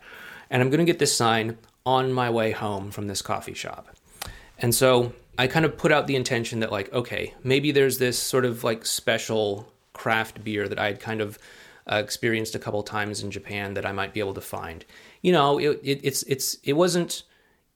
And 0.49 0.61
I'm 0.61 0.69
going 0.69 0.85
to 0.85 0.85
get 0.85 0.99
this 0.99 1.15
sign 1.15 1.57
on 1.85 2.11
my 2.11 2.29
way 2.29 2.51
home 2.51 2.91
from 2.91 3.07
this 3.07 3.21
coffee 3.21 3.53
shop. 3.53 3.87
And 4.59 4.75
so 4.75 5.13
I 5.37 5.47
kind 5.47 5.65
of 5.65 5.77
put 5.77 5.91
out 5.91 6.07
the 6.07 6.15
intention 6.15 6.59
that, 6.59 6.71
like, 6.71 6.91
okay, 6.93 7.33
maybe 7.43 7.71
there's 7.71 7.97
this 7.97 8.19
sort 8.19 8.45
of 8.45 8.63
like 8.63 8.85
special 8.85 9.71
craft 9.93 10.43
beer 10.43 10.67
that 10.67 10.79
I 10.79 10.87
had 10.87 10.99
kind 10.99 11.21
of 11.21 11.39
uh, 11.91 11.95
experienced 11.95 12.55
a 12.55 12.59
couple 12.59 12.83
times 12.83 13.23
in 13.23 13.31
Japan 13.31 13.73
that 13.73 13.85
I 13.85 13.91
might 13.91 14.13
be 14.13 14.19
able 14.19 14.33
to 14.35 14.41
find. 14.41 14.85
You 15.21 15.31
know, 15.31 15.57
it, 15.59 15.79
it, 15.83 15.99
it's 16.03 16.23
it's 16.23 16.57
it 16.63 16.73
wasn't 16.73 17.23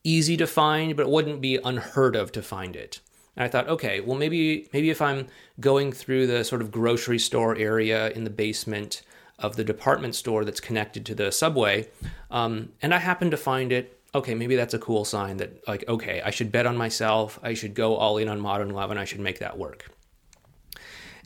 easy 0.07 0.37
to 0.37 0.47
find, 0.47 0.95
but 0.95 1.03
it 1.03 1.09
wouldn't 1.09 1.41
be 1.41 1.59
unheard 1.63 2.15
of 2.15 2.31
to 2.31 2.41
find 2.41 2.75
it. 2.75 3.01
And 3.35 3.43
I 3.43 3.47
thought, 3.49 3.67
okay, 3.67 3.99
well 3.99 4.17
maybe 4.17 4.69
maybe 4.73 4.89
if 4.89 5.01
I'm 5.01 5.27
going 5.59 5.91
through 5.91 6.27
the 6.27 6.43
sort 6.43 6.61
of 6.61 6.71
grocery 6.71 7.19
store 7.19 7.55
area 7.55 8.09
in 8.11 8.23
the 8.23 8.29
basement 8.29 9.01
of 9.37 9.55
the 9.55 9.63
department 9.63 10.15
store 10.15 10.45
that's 10.45 10.59
connected 10.59 11.05
to 11.05 11.15
the 11.15 11.31
subway, 11.31 11.89
um, 12.31 12.69
and 12.81 12.93
I 12.93 12.99
happen 12.99 13.29
to 13.31 13.37
find 13.37 13.71
it, 13.71 13.99
okay, 14.15 14.33
maybe 14.33 14.55
that's 14.55 14.73
a 14.73 14.79
cool 14.79 15.05
sign 15.05 15.37
that 15.37 15.67
like, 15.67 15.83
okay, 15.87 16.21
I 16.23 16.31
should 16.31 16.51
bet 16.51 16.65
on 16.65 16.77
myself, 16.77 17.37
I 17.43 17.53
should 17.53 17.75
go 17.75 17.95
all 17.95 18.17
in 18.17 18.29
on 18.29 18.39
modern 18.39 18.69
love, 18.69 18.89
and 18.89 18.99
I 18.99 19.05
should 19.05 19.19
make 19.19 19.39
that 19.39 19.57
work. 19.57 19.89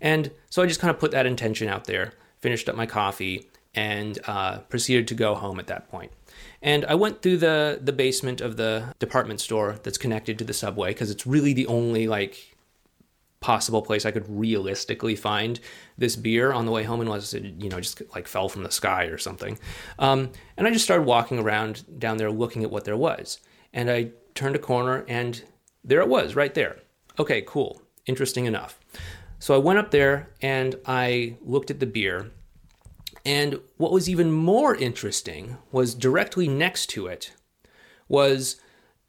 And 0.01 0.31
so 0.49 0.61
I 0.61 0.65
just 0.65 0.81
kind 0.81 0.91
of 0.93 0.99
put 0.99 1.11
that 1.11 1.27
intention 1.27 1.69
out 1.69 1.85
there, 1.85 2.13
finished 2.39 2.67
up 2.67 2.75
my 2.75 2.87
coffee, 2.87 3.47
and 3.73 4.19
uh, 4.27 4.59
proceeded 4.59 5.07
to 5.07 5.15
go 5.15 5.35
home 5.35 5.59
at 5.59 5.67
that 5.67 5.89
point. 5.89 6.11
And 6.61 6.85
I 6.85 6.95
went 6.95 7.21
through 7.21 7.37
the 7.37 7.79
the 7.81 7.93
basement 7.93 8.41
of 8.41 8.57
the 8.57 8.93
department 8.99 9.39
store 9.39 9.77
that's 9.83 9.97
connected 9.97 10.37
to 10.39 10.43
the 10.43 10.53
subway 10.53 10.89
because 10.89 11.09
it's 11.09 11.25
really 11.25 11.53
the 11.53 11.67
only 11.67 12.07
like 12.07 12.55
possible 13.39 13.81
place 13.81 14.05
I 14.05 14.11
could 14.11 14.29
realistically 14.29 15.15
find 15.15 15.59
this 15.97 16.15
beer 16.15 16.53
on 16.53 16.67
the 16.67 16.71
way 16.71 16.83
home 16.83 17.01
unless 17.01 17.33
it 17.33 17.43
you 17.57 17.69
know 17.69 17.79
just 17.79 18.01
like 18.13 18.27
fell 18.27 18.49
from 18.49 18.63
the 18.63 18.71
sky 18.71 19.05
or 19.05 19.17
something. 19.17 19.57
Um, 19.97 20.31
and 20.57 20.67
I 20.67 20.71
just 20.71 20.85
started 20.85 21.03
walking 21.03 21.39
around 21.39 21.99
down 21.99 22.17
there 22.17 22.31
looking 22.31 22.63
at 22.63 22.71
what 22.71 22.85
there 22.85 22.97
was. 22.97 23.39
And 23.73 23.89
I 23.89 24.11
turned 24.35 24.55
a 24.55 24.59
corner 24.59 25.05
and 25.07 25.43
there 25.83 26.01
it 26.01 26.07
was 26.07 26.35
right 26.35 26.53
there. 26.53 26.77
Okay, 27.17 27.43
cool. 27.45 27.81
Interesting 28.05 28.45
enough. 28.45 28.79
So 29.39 29.55
I 29.55 29.57
went 29.57 29.79
up 29.79 29.89
there 29.89 30.29
and 30.41 30.75
I 30.85 31.37
looked 31.41 31.71
at 31.71 31.79
the 31.79 31.87
beer 31.87 32.31
and 33.25 33.59
what 33.77 33.91
was 33.91 34.09
even 34.09 34.31
more 34.31 34.75
interesting 34.75 35.57
was 35.71 35.93
directly 35.93 36.47
next 36.47 36.87
to 36.87 37.07
it 37.07 37.33
was 38.07 38.59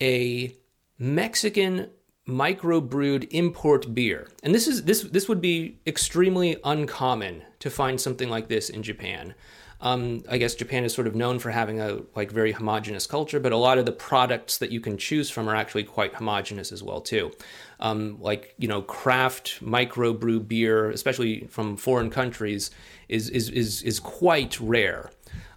a 0.01 0.55
Mexican 0.99 1.91
microbrewed 2.29 3.27
import 3.31 3.95
beer. 3.95 4.29
And 4.43 4.55
this 4.55 4.69
is 4.69 4.85
this 4.85 5.03
this 5.03 5.29
would 5.29 5.41
be 5.41 5.79
extremely 5.87 6.57
uncommon 6.65 7.43
to 7.59 7.71
find 7.71 8.01
something 8.01 8.29
like 8.29 8.49
this 8.49 8.71
in 8.71 8.83
Japan. 8.83 9.35
Um, 9.83 10.23
I 10.31 10.39
guess 10.39 10.55
Japan 10.55 10.85
is 10.85 10.95
sort 10.95 11.09
of 11.09 11.17
known 11.17 11.41
for 11.41 11.51
having 11.51 11.81
a 11.81 11.99
like 12.15 12.31
very 12.31 12.53
homogenous 12.53 13.07
culture, 13.07 13.41
but 13.41 13.51
a 13.51 13.57
lot 13.57 13.79
of 13.79 13.85
the 13.85 13.93
products 13.93 14.59
that 14.59 14.71
you 14.71 14.81
can 14.81 14.97
choose 14.97 15.29
from 15.29 15.49
are 15.49 15.57
actually 15.57 15.83
quite 15.83 16.15
homogenous 16.15 16.71
as 16.71 16.85
well 16.85 17.01
too. 17.01 17.33
Um, 17.81 18.17
like 18.21 18.55
you 18.59 18.69
know, 18.69 18.81
craft 18.81 19.63
microbrew 19.63 20.47
beer, 20.47 20.89
especially 20.91 21.49
from 21.49 21.77
foreign 21.77 22.11
countries, 22.11 22.71
is 23.09 23.29
is 23.29 23.51
is 23.51 23.83
is 23.83 23.99
quite 24.01 24.59
rare, 24.61 25.11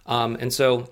um, 0.04 0.36
and 0.40 0.52
so. 0.52 0.90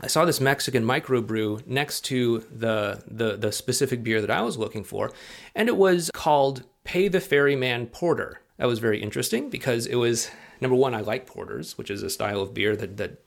I 0.00 0.06
saw 0.06 0.24
this 0.24 0.40
Mexican 0.40 0.84
microbrew 0.84 1.66
next 1.66 2.02
to 2.02 2.46
the, 2.52 3.02
the 3.08 3.36
the 3.36 3.50
specific 3.50 4.04
beer 4.04 4.20
that 4.20 4.30
I 4.30 4.42
was 4.42 4.56
looking 4.56 4.84
for, 4.84 5.10
and 5.56 5.68
it 5.68 5.76
was 5.76 6.08
called 6.14 6.62
Pay 6.84 7.08
the 7.08 7.20
Ferryman 7.20 7.88
Porter. 7.88 8.40
That 8.58 8.66
was 8.66 8.78
very 8.78 9.02
interesting 9.02 9.50
because 9.50 9.86
it 9.86 9.96
was 9.96 10.30
number 10.60 10.76
one, 10.76 10.94
I 10.94 11.00
like 11.00 11.26
porters, 11.26 11.76
which 11.78 11.90
is 11.90 12.02
a 12.02 12.10
style 12.10 12.40
of 12.40 12.54
beer 12.54 12.76
that 12.76 12.96
that 12.96 13.22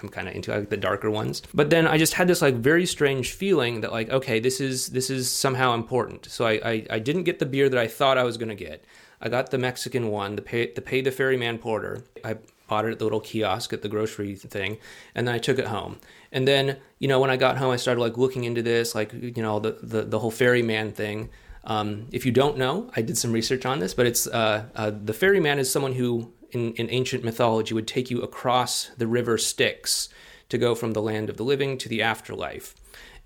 I'm 0.00 0.08
kind 0.08 0.28
of 0.28 0.34
into. 0.34 0.52
I 0.52 0.58
like 0.58 0.70
the 0.70 0.76
darker 0.76 1.10
ones. 1.10 1.42
But 1.52 1.70
then 1.70 1.86
I 1.86 1.98
just 1.98 2.14
had 2.14 2.28
this 2.28 2.42
like 2.42 2.54
very 2.56 2.86
strange 2.86 3.32
feeling 3.32 3.80
that 3.80 3.92
like, 3.92 4.10
okay, 4.10 4.40
this 4.40 4.60
is 4.60 4.88
this 4.88 5.10
is 5.10 5.30
somehow 5.30 5.74
important. 5.74 6.26
So 6.26 6.46
I 6.46 6.52
I, 6.52 6.86
I 6.90 6.98
didn't 6.98 7.24
get 7.24 7.38
the 7.38 7.46
beer 7.46 7.68
that 7.68 7.78
I 7.78 7.86
thought 7.86 8.18
I 8.18 8.24
was 8.24 8.36
going 8.36 8.48
to 8.48 8.54
get. 8.54 8.84
I 9.20 9.28
got 9.28 9.50
the 9.50 9.58
Mexican 9.58 10.08
one, 10.08 10.36
the 10.36 10.42
pay 10.42 10.72
the 10.72 10.80
pay 10.80 11.00
the 11.00 11.10
ferryman 11.10 11.58
porter. 11.58 12.04
I 12.24 12.38
bought 12.68 12.84
it 12.84 12.92
at 12.92 12.98
the 12.98 13.04
little 13.04 13.20
kiosk 13.20 13.72
at 13.72 13.82
the 13.82 13.88
grocery 13.88 14.36
thing, 14.36 14.78
and 15.14 15.26
then 15.26 15.34
I 15.34 15.38
took 15.38 15.58
it 15.58 15.66
home. 15.66 15.98
And 16.32 16.46
then 16.46 16.78
you 16.98 17.08
know 17.08 17.20
when 17.20 17.30
I 17.30 17.36
got 17.36 17.58
home, 17.58 17.72
I 17.72 17.76
started 17.76 18.00
like 18.00 18.16
looking 18.16 18.44
into 18.44 18.62
this, 18.62 18.94
like 18.94 19.12
you 19.12 19.42
know 19.42 19.58
the 19.60 19.78
the, 19.82 20.02
the 20.02 20.18
whole 20.18 20.30
ferryman 20.30 20.92
thing. 20.92 21.30
Um, 21.64 22.06
if 22.10 22.24
you 22.24 22.32
don't 22.32 22.56
know, 22.56 22.90
I 22.96 23.02
did 23.02 23.18
some 23.18 23.32
research 23.32 23.66
on 23.66 23.80
this, 23.80 23.92
but 23.92 24.06
it's 24.06 24.26
uh, 24.26 24.64
uh, 24.74 24.90
the 24.90 25.12
ferryman 25.12 25.58
is 25.58 25.70
someone 25.70 25.92
who 25.92 26.32
in, 26.52 26.72
in 26.74 26.90
ancient 26.90 27.24
mythology 27.24 27.74
would 27.74 27.88
take 27.88 28.10
you 28.10 28.22
across 28.22 28.90
the 28.96 29.06
river 29.06 29.38
Styx 29.38 30.08
to 30.48 30.58
go 30.58 30.74
from 30.74 30.92
the 30.92 31.02
land 31.02 31.30
of 31.30 31.36
the 31.36 31.44
living 31.44 31.78
to 31.78 31.88
the 31.88 32.02
afterlife. 32.02 32.74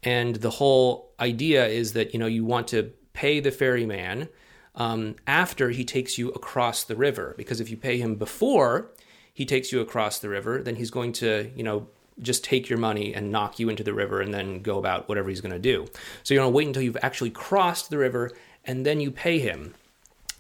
And 0.03 0.37
the 0.37 0.51
whole 0.51 1.13
idea 1.19 1.67
is 1.67 1.95
that 1.95 2.13
you 2.13 2.21
know 2.21 2.27
you 2.27 2.45
want 2.45 2.69
to 2.69 2.93
pay 3.13 3.41
the 3.41 3.51
ferryman 3.51 4.29
um, 4.75 5.17
after 5.27 5.71
he 5.71 5.85
takes 5.85 6.19
you 6.19 6.31
across 6.31 6.85
the 6.85 6.97
river, 6.97 7.35
because 7.37 7.61
if 7.61 7.71
you 7.71 7.77
pay 7.77 7.99
him 7.99 8.17
before 8.17 8.91
he 9.33 9.47
takes 9.47 9.73
you 9.73 9.81
across 9.81 10.19
the 10.19 10.29
river, 10.29 10.63
then 10.63 10.77
he's 10.77 10.91
going 10.91 11.13
to 11.15 11.51
you 11.57 11.63
know 11.63 11.89
just 12.21 12.45
take 12.45 12.69
your 12.69 12.79
money 12.79 13.15
and 13.15 13.33
knock 13.33 13.59
you 13.59 13.69
into 13.69 13.83
the 13.83 13.95
river 13.95 14.21
and 14.21 14.33
then 14.33 14.63
go 14.63 14.79
about 14.79 15.09
whatever 15.09 15.29
he's 15.29 15.41
going 15.41 15.53
to 15.53 15.59
do. 15.59 15.87
So 16.23 16.35
you 16.35 16.41
want 16.41 16.53
to 16.53 16.57
wait 16.57 16.67
until 16.69 16.83
you've 16.83 16.97
actually 17.03 17.31
crossed 17.31 17.91
the 17.91 17.99
river 17.99 18.31
and 18.65 18.87
then 18.87 19.01
you 19.01 19.11
pay 19.11 19.41
him. 19.41 19.75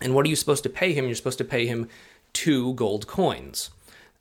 And 0.00 0.14
what 0.14 0.26
are 0.26 0.28
you 0.28 0.36
supposed 0.36 0.62
to 0.64 0.68
pay 0.68 0.92
him? 0.92 1.06
You're 1.06 1.14
supposed 1.14 1.38
to 1.38 1.44
pay 1.44 1.66
him 1.66 1.88
two 2.34 2.74
gold 2.74 3.06
coins. 3.06 3.70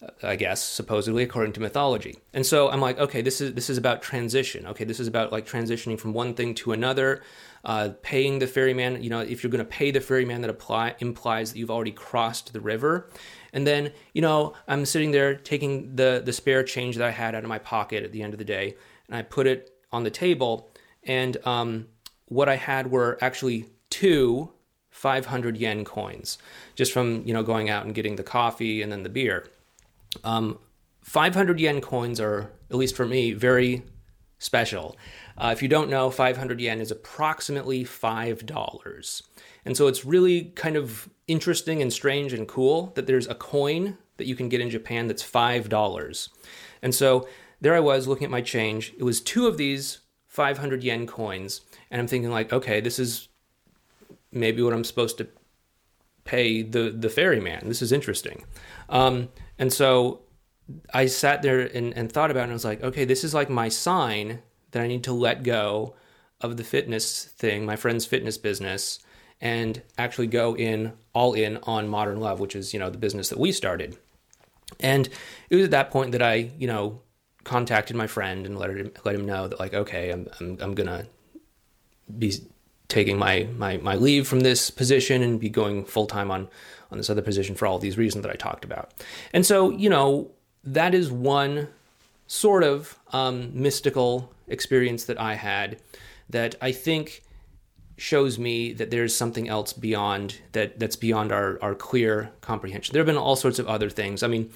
Uh, 0.02 0.28
I 0.28 0.36
guess 0.36 0.64
supposedly 0.64 1.24
according 1.24 1.54
to 1.54 1.60
mythology. 1.60 2.18
And 2.34 2.46
so 2.46 2.70
I'm 2.70 2.82
like, 2.82 2.98
okay, 2.98 3.22
this 3.22 3.42
is 3.42 3.54
this 3.54 3.70
is 3.70 3.78
about 3.78 4.02
transition. 4.02 4.66
Okay, 4.68 4.86
this 4.86 5.00
is 5.00 5.08
about 5.08 5.32
like 5.32 5.46
transitioning 5.46 6.00
from 6.00 6.14
one 6.14 6.34
thing 6.34 6.56
to 6.56 6.72
another, 6.72 7.22
uh, 7.66 7.90
paying 8.02 8.40
the 8.40 8.48
ferryman. 8.48 9.04
You 9.04 9.10
know, 9.10 9.20
if 9.20 9.44
you're 9.44 9.52
going 9.52 9.66
to 9.66 9.70
pay 9.70 9.92
the 9.92 10.02
ferryman, 10.02 10.42
that 10.42 10.50
apply 10.50 10.96
implies 11.00 11.52
that 11.52 11.60
you've 11.60 11.72
already 11.72 11.92
crossed 11.92 12.54
the 12.54 12.62
river. 12.62 13.10
And 13.52 13.68
then, 13.68 13.92
you 14.14 14.22
know, 14.22 14.54
I'm 14.68 14.86
sitting 14.86 15.12
there 15.12 15.36
taking 15.36 15.96
the 15.96 16.22
the 16.24 16.34
spare 16.34 16.64
change 16.64 16.96
that 16.98 17.08
I 17.08 17.12
had 17.12 17.36
out 17.36 17.44
of 17.44 17.50
my 17.50 17.60
pocket 17.60 18.04
at 18.04 18.12
the 18.12 18.24
end 18.24 18.34
of 18.34 18.40
the 18.40 18.46
day, 18.46 18.76
and 19.08 19.16
I 19.16 19.22
put 19.22 19.48
it 19.48 19.72
on 19.92 20.04
the 20.04 20.12
table. 20.12 20.72
And 21.04 21.38
um, 21.46 21.88
what 22.26 22.50
I 22.50 22.56
had 22.56 22.90
were 22.90 23.18
actually 23.22 23.66
two 23.90 24.50
500 24.94 25.58
yen 25.58 25.84
coins, 25.84 26.38
just 26.76 26.94
from 26.94 27.24
you 27.26 27.34
know 27.34 27.44
going 27.44 27.70
out 27.70 27.86
and 27.86 27.96
getting 27.96 28.16
the 28.16 28.24
coffee 28.24 28.82
and 28.82 28.92
then 28.92 29.04
the 29.04 29.10
beer. 29.10 29.48
Um, 30.24 30.60
500 31.02 31.60
yen 31.60 31.82
coins 31.82 32.22
are, 32.22 32.52
at 32.70 32.78
least 32.78 32.96
for 32.96 33.06
me, 33.06 33.34
very 33.34 33.84
special. 34.38 34.96
Uh, 35.38 35.50
if 35.52 35.62
you 35.62 35.68
don't 35.68 35.90
know, 35.90 36.10
500 36.10 36.62
yen 36.62 36.80
is 36.80 36.92
approximately 36.92 37.84
$5. 37.84 39.22
And 39.66 39.76
so 39.76 39.88
it's 39.88 40.06
really 40.06 40.46
kind 40.56 40.76
of 40.76 41.10
interesting 41.28 41.82
and 41.82 41.92
strange 41.92 42.32
and 42.32 42.48
cool 42.48 42.94
that 42.96 43.08
there's 43.08 43.28
a 43.28 43.36
coin 43.36 43.98
that 44.18 44.28
you 44.28 44.36
can 44.36 44.48
get 44.48 44.62
in 44.62 44.70
Japan 44.70 45.08
that's 45.08 45.24
$5. 45.24 46.30
And 46.82 46.94
so 46.94 47.28
there 47.60 47.76
I 47.76 47.80
was 47.80 48.08
looking 48.08 48.26
at 48.26 48.32
my 48.32 48.42
change. 48.42 48.94
It 48.98 49.04
was 49.04 49.20
two 49.20 49.48
of 49.48 49.58
these 49.58 50.00
500 50.28 50.84
yen 50.84 51.08
coins. 51.08 51.62
And 51.90 52.00
I'm 52.00 52.08
thinking, 52.08 52.30
like, 52.30 52.54
okay, 52.54 52.80
this 52.80 53.00
is 53.00 53.28
maybe 54.34 54.62
what 54.62 54.74
I'm 54.74 54.84
supposed 54.84 55.18
to 55.20 55.28
pay 56.26 56.62
the 56.62 56.90
the 56.92 57.10
ferryman. 57.10 57.68
This 57.68 57.82
is 57.82 57.92
interesting. 57.92 58.44
Um, 58.90 59.30
and 59.58 59.72
so 59.72 60.22
I 60.94 61.08
sat 61.08 61.42
there 61.42 61.60
and, 61.62 61.94
and 61.94 62.12
thought 62.12 62.32
about 62.32 62.42
it 62.42 62.44
and 62.44 62.52
I 62.52 62.56
was 62.56 62.66
like, 62.66 62.84
okay, 62.84 63.06
this 63.06 63.24
is 63.24 63.34
like 63.34 63.50
my 63.50 63.70
sign 63.70 64.40
that 64.72 64.82
I 64.82 64.88
need 64.88 65.04
to 65.04 65.14
let 65.14 65.44
go 65.44 65.96
of 66.42 66.58
the 66.58 66.64
fitness 66.64 67.26
thing, 67.26 67.66
my 67.66 67.76
friend's 67.76 68.06
fitness 68.06 68.38
business, 68.38 69.00
and 69.42 69.82
actually 69.98 70.28
go 70.28 70.56
in 70.56 70.94
all 71.14 71.34
in 71.34 71.58
on 71.64 71.88
modern 71.88 72.20
love, 72.20 72.40
which 72.40 72.56
is, 72.56 72.74
you 72.74 72.80
know, 72.80 72.90
the 72.90 72.98
business 72.98 73.30
that 73.30 73.40
we 73.40 73.52
started. 73.52 73.98
And 74.80 75.10
it 75.50 75.56
was 75.56 75.66
at 75.66 75.72
that 75.72 75.92
point 75.92 76.12
that 76.14 76.22
I, 76.22 76.52
you 76.58 76.68
know, 76.68 77.02
contacted 77.44 77.96
my 77.96 78.08
friend 78.08 78.46
and 78.46 78.58
let 78.58 78.70
him 78.70 78.92
let 79.04 79.16
him 79.16 79.26
know 79.26 79.48
that 79.48 79.60
like, 79.60 79.74
okay, 79.74 80.12
I'm 80.12 80.28
I'm, 80.40 80.58
I'm 80.62 80.74
gonna 80.74 81.08
be 82.18 82.34
taking 82.94 83.18
my, 83.18 83.48
my, 83.58 83.78
my 83.78 83.96
leave 83.96 84.28
from 84.28 84.42
this 84.42 84.70
position 84.70 85.24
and 85.24 85.40
be 85.40 85.50
going 85.50 85.84
full 85.84 86.06
time 86.06 86.30
on, 86.30 86.48
on 86.92 86.98
this 87.00 87.10
other 87.10 87.24
position 87.24 87.56
for 87.56 87.66
all 87.66 87.80
these 87.80 87.98
reasons 87.98 88.22
that 88.24 88.32
I 88.32 88.36
talked 88.36 88.64
about. 88.64 88.94
And 89.34 89.44
so, 89.46 89.72
you 89.72 89.90
know, 89.90 90.30
that 90.64 90.94
is 90.94 91.12
one 91.12 91.70
sort 92.28 92.64
of 92.64 93.00
um, 93.12 93.50
mystical 93.60 94.32
experience 94.48 95.06
that 95.06 95.20
I 95.20 95.34
had 95.34 95.80
that 96.30 96.56
I 96.62 96.72
think 96.72 97.24
shows 97.98 98.38
me 98.38 98.74
that 98.74 98.92
there's 98.92 99.16
something 99.16 99.50
else 99.50 99.74
beyond 99.74 100.42
that 100.52 100.80
that's 100.80 100.96
beyond 100.96 101.32
our, 101.32 101.58
our 101.62 101.74
clear 101.74 102.32
comprehension. 102.42 102.94
There 102.94 103.00
have 103.00 103.08
been 103.08 103.18
all 103.18 103.36
sorts 103.36 103.58
of 103.58 103.68
other 103.68 103.90
things. 103.90 104.22
I 104.22 104.28
mean, 104.28 104.52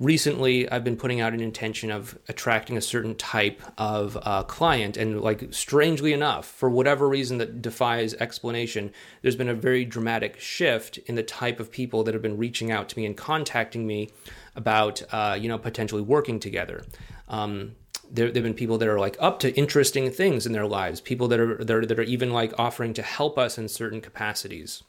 recently 0.00 0.68
I've 0.68 0.82
been 0.82 0.96
putting 0.96 1.20
out 1.20 1.34
an 1.34 1.40
intention 1.40 1.90
of 1.90 2.18
attracting 2.28 2.76
a 2.76 2.80
certain 2.80 3.14
type 3.14 3.62
of 3.78 4.18
uh, 4.22 4.42
client, 4.44 4.96
and 4.96 5.20
like 5.20 5.52
strangely 5.52 6.12
enough, 6.12 6.46
for 6.46 6.68
whatever 6.68 7.08
reason 7.08 7.38
that 7.38 7.62
defies 7.62 8.14
explanation, 8.14 8.90
there's 9.22 9.36
been 9.36 9.48
a 9.48 9.54
very 9.54 9.84
dramatic 9.84 10.40
shift 10.40 10.98
in 10.98 11.14
the 11.14 11.22
type 11.22 11.60
of 11.60 11.70
people 11.70 12.02
that 12.04 12.14
have 12.14 12.22
been 12.22 12.38
reaching 12.38 12.72
out 12.72 12.88
to 12.88 12.98
me 12.98 13.06
and 13.06 13.16
contacting 13.16 13.86
me 13.86 14.10
about 14.56 15.02
uh, 15.12 15.38
you 15.40 15.48
know 15.48 15.58
potentially 15.58 16.02
working 16.02 16.40
together. 16.40 16.84
Um, 17.28 17.76
there 18.10 18.26
have 18.26 18.34
been 18.34 18.54
people 18.54 18.78
that 18.78 18.88
are 18.88 18.98
like 18.98 19.16
up 19.20 19.38
to 19.40 19.54
interesting 19.54 20.10
things 20.10 20.44
in 20.44 20.52
their 20.52 20.66
lives, 20.66 21.00
people 21.00 21.28
that 21.28 21.38
are, 21.38 21.62
that 21.62 21.70
are 21.70 21.86
that 21.86 21.98
are 21.98 22.02
even 22.02 22.32
like 22.32 22.58
offering 22.58 22.92
to 22.94 23.02
help 23.02 23.38
us 23.38 23.58
in 23.58 23.68
certain 23.68 24.00
capacities 24.00 24.82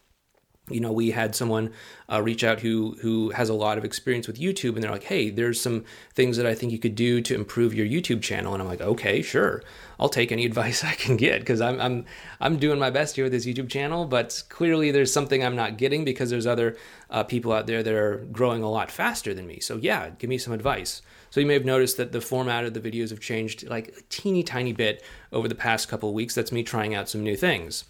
you 0.74 0.80
know 0.80 0.92
we 0.92 1.12
had 1.12 1.36
someone 1.36 1.72
uh, 2.12 2.22
reach 2.22 2.44
out 2.44 2.60
who 2.60 2.98
who 3.02 3.30
has 3.32 3.50
a 3.50 3.54
lot 3.54 3.78
of 3.78 3.86
experience 3.86 4.28
with 4.28 4.40
youtube 4.40 4.74
and 4.76 4.84
they're 4.84 4.92
like 4.92 5.04
hey 5.04 5.30
there's 5.30 5.60
some 5.60 5.84
things 6.14 6.38
that 6.38 6.46
i 6.46 6.54
think 6.54 6.72
you 6.72 6.80
could 6.80 6.96
do 6.96 7.22
to 7.22 7.36
improve 7.36 7.74
your 7.74 7.86
youtube 7.86 8.22
channel. 8.22 8.54
And 8.54 8.62
i'm 8.62 8.68
like 8.68 8.82
okay 8.82 9.22
sure. 9.22 9.64
I'll 10.00 10.10
take 10.10 10.32
any 10.32 10.46
advice 10.52 10.84
i 10.84 10.94
can 10.94 11.18
get 11.18 11.40
because 11.40 11.62
I'm, 11.62 11.80
I'm 11.80 12.06
i'm 12.40 12.58
doing 12.58 12.80
my 12.80 12.90
best 12.90 13.16
here 13.16 13.26
with 13.26 13.34
this 13.34 13.46
youtube 13.46 13.70
channel 13.70 14.06
but 14.06 14.44
clearly 14.50 14.92
there's 14.92 15.14
something 15.14 15.44
i'm 15.44 15.56
not 15.56 15.78
getting 15.78 16.04
because 16.04 16.30
there's 16.30 16.48
other 16.48 16.78
uh, 17.10 17.24
people 17.24 17.52
out 17.52 17.68
there 17.68 17.84
that 17.84 17.94
are 17.94 18.26
growing 18.32 18.64
a 18.64 18.70
lot 18.70 18.90
faster 18.90 19.34
than 19.34 19.48
me. 19.48 19.60
So 19.60 19.78
yeah 19.78 20.10
give 20.18 20.30
me 20.30 20.38
some 20.38 20.54
advice. 20.54 21.02
So 21.30 21.40
you 21.40 21.46
may 21.46 21.54
have 21.54 21.66
noticed 21.66 21.98
that 21.98 22.12
the 22.12 22.20
format 22.20 22.66
of 22.66 22.74
the 22.74 22.82
videos 22.82 23.10
have 23.10 23.22
changed 23.22 23.68
like 23.70 23.90
a 23.90 24.02
teeny 24.10 24.44
tiny 24.44 24.74
bit 24.74 25.04
over 25.32 25.48
the 25.48 25.56
past 25.56 25.88
couple 25.88 26.14
weeks. 26.14 26.36
That's 26.36 26.52
me 26.52 26.62
trying 26.62 26.94
out 26.94 27.08
some 27.08 27.24
new 27.24 27.38
things 27.38 27.86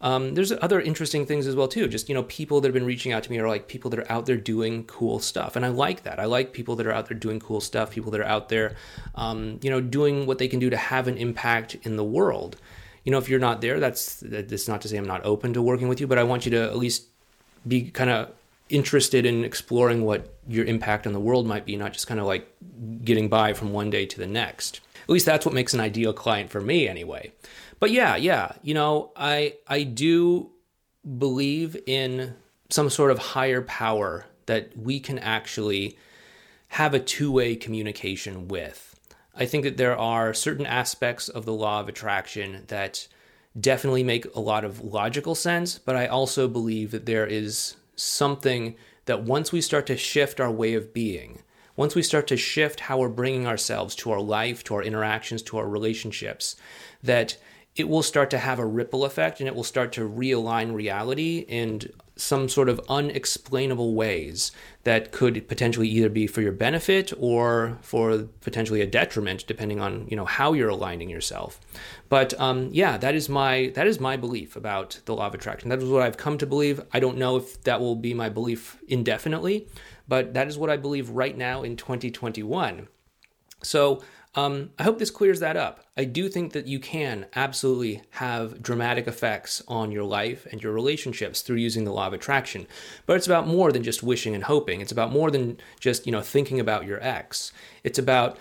um, 0.00 0.34
there's 0.34 0.52
other 0.52 0.80
interesting 0.80 1.24
things 1.24 1.46
as 1.46 1.56
well 1.56 1.68
too. 1.68 1.88
Just 1.88 2.08
you 2.08 2.14
know, 2.14 2.24
people 2.24 2.60
that 2.60 2.68
have 2.68 2.74
been 2.74 2.84
reaching 2.84 3.12
out 3.12 3.22
to 3.22 3.30
me 3.30 3.38
are 3.38 3.48
like 3.48 3.68
people 3.68 3.90
that 3.90 4.00
are 4.00 4.12
out 4.12 4.26
there 4.26 4.36
doing 4.36 4.84
cool 4.84 5.18
stuff, 5.18 5.56
and 5.56 5.64
I 5.64 5.68
like 5.68 6.02
that. 6.02 6.18
I 6.20 6.26
like 6.26 6.52
people 6.52 6.76
that 6.76 6.86
are 6.86 6.92
out 6.92 7.08
there 7.08 7.16
doing 7.16 7.40
cool 7.40 7.60
stuff. 7.60 7.90
People 7.90 8.10
that 8.12 8.20
are 8.20 8.24
out 8.24 8.48
there, 8.48 8.76
um, 9.14 9.58
you 9.62 9.70
know, 9.70 9.80
doing 9.80 10.26
what 10.26 10.38
they 10.38 10.48
can 10.48 10.60
do 10.60 10.68
to 10.70 10.76
have 10.76 11.08
an 11.08 11.16
impact 11.16 11.76
in 11.82 11.96
the 11.96 12.04
world. 12.04 12.56
You 13.04 13.12
know, 13.12 13.18
if 13.18 13.28
you're 13.28 13.40
not 13.40 13.60
there, 13.60 13.80
that's 13.80 14.22
that's 14.22 14.68
not 14.68 14.82
to 14.82 14.88
say 14.88 14.96
I'm 14.96 15.06
not 15.06 15.24
open 15.24 15.54
to 15.54 15.62
working 15.62 15.88
with 15.88 16.00
you, 16.00 16.06
but 16.06 16.18
I 16.18 16.24
want 16.24 16.44
you 16.44 16.50
to 16.52 16.62
at 16.62 16.76
least 16.76 17.06
be 17.66 17.90
kind 17.90 18.10
of 18.10 18.32
interested 18.68 19.24
in 19.24 19.44
exploring 19.44 20.04
what 20.04 20.34
your 20.48 20.64
impact 20.64 21.06
on 21.06 21.12
the 21.12 21.20
world 21.20 21.46
might 21.46 21.64
be, 21.64 21.76
not 21.76 21.92
just 21.92 22.06
kind 22.06 22.20
of 22.20 22.26
like 22.26 22.52
getting 23.04 23.28
by 23.28 23.52
from 23.52 23.72
one 23.72 23.90
day 23.90 24.04
to 24.06 24.18
the 24.18 24.26
next. 24.26 24.80
At 25.06 25.10
least 25.10 25.26
that's 25.26 25.46
what 25.46 25.54
makes 25.54 25.72
an 25.72 25.80
ideal 25.80 26.12
client 26.12 26.50
for 26.50 26.60
me, 26.60 26.88
anyway. 26.88 27.32
But 27.78 27.92
yeah, 27.92 28.16
yeah, 28.16 28.52
you 28.62 28.74
know, 28.74 29.12
I 29.14 29.54
I 29.68 29.84
do 29.84 30.50
believe 31.18 31.76
in 31.86 32.34
some 32.70 32.90
sort 32.90 33.12
of 33.12 33.18
higher 33.18 33.62
power 33.62 34.26
that 34.46 34.76
we 34.76 34.98
can 34.98 35.20
actually 35.20 35.96
have 36.68 36.92
a 36.92 36.98
two-way 36.98 37.54
communication 37.54 38.48
with. 38.48 38.98
I 39.34 39.46
think 39.46 39.64
that 39.64 39.76
there 39.76 39.96
are 39.96 40.34
certain 40.34 40.66
aspects 40.66 41.28
of 41.28 41.44
the 41.44 41.52
law 41.52 41.80
of 41.80 41.88
attraction 41.88 42.64
that 42.66 43.06
definitely 43.58 44.02
make 44.02 44.26
a 44.34 44.40
lot 44.40 44.64
of 44.64 44.82
logical 44.82 45.34
sense, 45.34 45.78
but 45.78 45.94
I 45.94 46.06
also 46.06 46.48
believe 46.48 46.90
that 46.90 47.06
there 47.06 47.26
is 47.26 47.76
something 47.94 48.74
that 49.04 49.22
once 49.22 49.52
we 49.52 49.60
start 49.60 49.86
to 49.86 49.96
shift 49.96 50.40
our 50.40 50.50
way 50.50 50.74
of 50.74 50.92
being, 50.92 51.42
once 51.76 51.94
we 51.94 52.02
start 52.02 52.26
to 52.26 52.36
shift 52.36 52.80
how 52.80 52.98
we're 52.98 53.08
bringing 53.08 53.46
ourselves 53.46 53.94
to 53.94 54.10
our 54.10 54.20
life, 54.20 54.64
to 54.64 54.74
our 54.74 54.82
interactions, 54.82 55.42
to 55.42 55.58
our 55.58 55.68
relationships, 55.68 56.56
that 57.02 57.36
it 57.76 57.88
will 57.88 58.02
start 58.02 58.30
to 58.30 58.38
have 58.38 58.58
a 58.58 58.66
ripple 58.66 59.04
effect 59.04 59.38
and 59.38 59.46
it 59.46 59.54
will 59.54 59.64
start 59.64 59.92
to 59.92 60.08
realign 60.08 60.74
reality 60.74 61.44
in 61.46 61.82
some 62.18 62.48
sort 62.48 62.70
of 62.70 62.80
unexplainable 62.88 63.94
ways 63.94 64.50
that 64.84 65.12
could 65.12 65.46
potentially 65.48 65.86
either 65.86 66.08
be 66.08 66.26
for 66.26 66.40
your 66.40 66.52
benefit 66.52 67.12
or 67.18 67.76
for 67.82 68.26
potentially 68.40 68.80
a 68.80 68.86
detriment 68.86 69.46
depending 69.46 69.78
on 69.80 70.06
you 70.08 70.16
know 70.16 70.24
how 70.24 70.54
you're 70.54 70.70
aligning 70.70 71.10
yourself. 71.10 71.60
But 72.08 72.38
um, 72.40 72.70
yeah 72.72 72.96
that 72.96 73.14
is 73.14 73.28
my 73.28 73.70
that 73.74 73.86
is 73.86 74.00
my 74.00 74.16
belief 74.16 74.56
about 74.56 74.98
the 75.04 75.14
law 75.14 75.26
of 75.26 75.34
attraction. 75.34 75.68
That 75.68 75.82
is 75.82 75.90
what 75.90 76.02
i've 76.02 76.16
come 76.16 76.38
to 76.38 76.46
believe. 76.46 76.80
I 76.92 77.00
don't 77.00 77.18
know 77.18 77.36
if 77.36 77.62
that 77.64 77.80
will 77.80 77.96
be 77.96 78.14
my 78.14 78.30
belief 78.30 78.78
indefinitely 78.88 79.68
but 80.08 80.34
that 80.34 80.48
is 80.48 80.58
what 80.58 80.70
i 80.70 80.76
believe 80.76 81.10
right 81.10 81.36
now 81.36 81.62
in 81.62 81.76
2021 81.76 82.88
so 83.62 84.02
um, 84.36 84.70
I 84.78 84.82
hope 84.82 84.98
this 84.98 85.10
clears 85.10 85.40
that 85.40 85.56
up. 85.56 85.80
I 85.96 86.04
do 86.04 86.28
think 86.28 86.52
that 86.52 86.66
you 86.66 86.78
can 86.78 87.24
absolutely 87.34 88.02
have 88.10 88.62
dramatic 88.62 89.08
effects 89.08 89.62
on 89.66 89.90
your 89.90 90.04
life 90.04 90.46
and 90.52 90.62
your 90.62 90.74
relationships 90.74 91.40
through 91.40 91.56
using 91.56 91.84
the 91.84 91.92
law 91.92 92.06
of 92.06 92.12
attraction. 92.12 92.66
But 93.06 93.16
it's 93.16 93.26
about 93.26 93.46
more 93.46 93.72
than 93.72 93.82
just 93.82 94.02
wishing 94.02 94.34
and 94.34 94.44
hoping. 94.44 94.82
It's 94.82 94.92
about 94.92 95.10
more 95.10 95.30
than 95.30 95.56
just, 95.80 96.04
you 96.04 96.12
know, 96.12 96.20
thinking 96.20 96.60
about 96.60 96.84
your 96.84 97.02
ex. 97.02 97.50
It's 97.82 97.98
about 97.98 98.36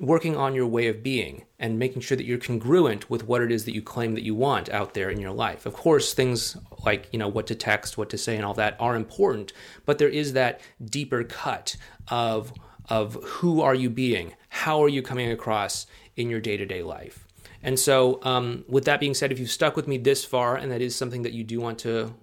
working 0.00 0.36
on 0.36 0.54
your 0.54 0.66
way 0.66 0.86
of 0.86 1.02
being 1.02 1.44
and 1.58 1.78
making 1.78 2.00
sure 2.02 2.16
that 2.16 2.24
you're 2.24 2.38
congruent 2.38 3.10
with 3.10 3.24
what 3.24 3.42
it 3.42 3.50
is 3.50 3.64
that 3.64 3.74
you 3.74 3.82
claim 3.82 4.14
that 4.14 4.22
you 4.22 4.34
want 4.34 4.68
out 4.70 4.94
there 4.94 5.10
in 5.10 5.20
your 5.20 5.32
life. 5.32 5.66
Of 5.66 5.74
course, 5.74 6.14
things 6.14 6.56
like, 6.84 7.08
you 7.12 7.18
know, 7.18 7.28
what 7.28 7.46
to 7.48 7.54
text, 7.54 7.98
what 7.98 8.10
to 8.10 8.18
say 8.18 8.36
and 8.36 8.44
all 8.44 8.54
that 8.54 8.76
are 8.78 8.94
important, 8.94 9.52
but 9.84 9.98
there 9.98 10.08
is 10.08 10.34
that 10.34 10.60
deeper 10.84 11.24
cut 11.24 11.76
of 12.08 12.52
of 12.88 13.22
who 13.22 13.60
are 13.60 13.74
you 13.74 13.90
being? 13.90 14.34
How 14.48 14.82
are 14.82 14.88
you 14.88 15.02
coming 15.02 15.30
across 15.30 15.86
in 16.16 16.30
your 16.30 16.40
day 16.40 16.56
to 16.56 16.64
day 16.64 16.82
life? 16.82 17.26
And 17.62 17.78
so, 17.78 18.20
um, 18.22 18.64
with 18.68 18.84
that 18.86 19.00
being 19.00 19.14
said, 19.14 19.32
if 19.32 19.38
you've 19.38 19.50
stuck 19.50 19.76
with 19.76 19.88
me 19.88 19.98
this 19.98 20.24
far, 20.24 20.56
and 20.56 20.70
that 20.70 20.80
is 20.80 20.94
something 20.96 21.22
that 21.22 21.32
you 21.32 21.44
do 21.44 21.60
want 21.60 21.78
to 21.80 22.14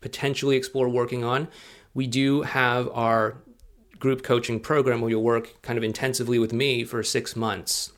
potentially 0.00 0.56
explore 0.56 0.88
working 0.88 1.24
on, 1.24 1.48
we 1.92 2.06
do 2.06 2.42
have 2.42 2.88
our 2.92 3.42
group 3.98 4.22
coaching 4.22 4.60
program 4.60 5.00
where 5.00 5.10
you'll 5.10 5.22
work 5.22 5.60
kind 5.62 5.76
of 5.76 5.84
intensively 5.84 6.38
with 6.38 6.52
me 6.52 6.84
for 6.84 7.02
six 7.02 7.36
months. 7.36 7.92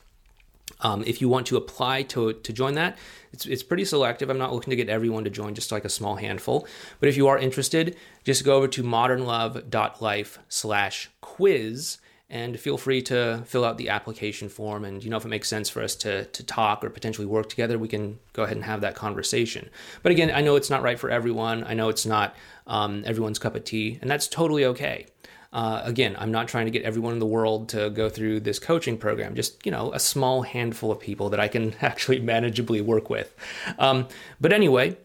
Um, 0.81 1.03
if 1.05 1.19
you 1.19 1.27
want 1.27 1.47
to 1.47 1.57
apply 1.57 2.03
to, 2.03 2.33
to 2.33 2.53
join 2.53 2.75
that, 2.75 2.97
it's, 3.33 3.45
it's 3.45 3.63
pretty 3.63 3.85
selective. 3.85 4.29
I'm 4.29 4.37
not 4.37 4.53
looking 4.53 4.71
to 4.71 4.77
get 4.77 4.89
everyone 4.89 5.23
to 5.25 5.29
join, 5.29 5.53
just 5.53 5.71
like 5.71 5.85
a 5.85 5.89
small 5.89 6.15
handful. 6.15 6.67
But 6.99 7.09
if 7.09 7.17
you 7.17 7.27
are 7.27 7.37
interested, 7.37 7.97
just 8.23 8.45
go 8.45 8.55
over 8.55 8.67
to 8.69 8.83
modernlove.life 8.83 10.39
slash 10.47 11.09
quiz 11.21 11.97
and 12.29 12.59
feel 12.59 12.77
free 12.77 13.01
to 13.01 13.41
fill 13.45 13.65
out 13.65 13.77
the 13.77 13.89
application 13.89 14.49
form 14.49 14.85
and 14.85 15.03
you 15.03 15.09
know 15.09 15.17
if 15.17 15.25
it 15.25 15.29
makes 15.29 15.49
sense 15.49 15.67
for 15.67 15.81
us 15.81 15.95
to, 15.95 16.25
to 16.25 16.43
talk 16.43 16.83
or 16.83 16.89
potentially 16.89 17.25
work 17.25 17.49
together 17.49 17.79
we 17.79 17.87
can 17.87 18.19
go 18.33 18.43
ahead 18.43 18.55
and 18.55 18.65
have 18.65 18.81
that 18.81 18.95
conversation 18.95 19.69
but 20.03 20.11
again 20.11 20.31
i 20.33 20.41
know 20.41 20.55
it's 20.55 20.69
not 20.69 20.83
right 20.83 20.99
for 20.99 21.09
everyone 21.09 21.63
i 21.63 21.73
know 21.73 21.89
it's 21.89 22.05
not 22.05 22.35
um, 22.67 23.03
everyone's 23.05 23.39
cup 23.39 23.55
of 23.55 23.63
tea 23.63 23.97
and 24.01 24.09
that's 24.09 24.27
totally 24.27 24.63
okay 24.63 25.07
uh, 25.53 25.81
again 25.83 26.15
i'm 26.19 26.31
not 26.31 26.47
trying 26.47 26.65
to 26.65 26.71
get 26.71 26.83
everyone 26.83 27.13
in 27.13 27.19
the 27.19 27.25
world 27.25 27.69
to 27.69 27.89
go 27.89 28.09
through 28.09 28.39
this 28.39 28.59
coaching 28.59 28.97
program 28.97 29.35
just 29.35 29.65
you 29.65 29.71
know 29.71 29.91
a 29.93 29.99
small 29.99 30.41
handful 30.43 30.91
of 30.91 30.99
people 30.99 31.29
that 31.29 31.39
i 31.39 31.47
can 31.47 31.73
actually 31.81 32.19
manageably 32.19 32.81
work 32.81 33.09
with 33.09 33.35
um, 33.77 34.07
but 34.39 34.53
anyway 34.53 34.95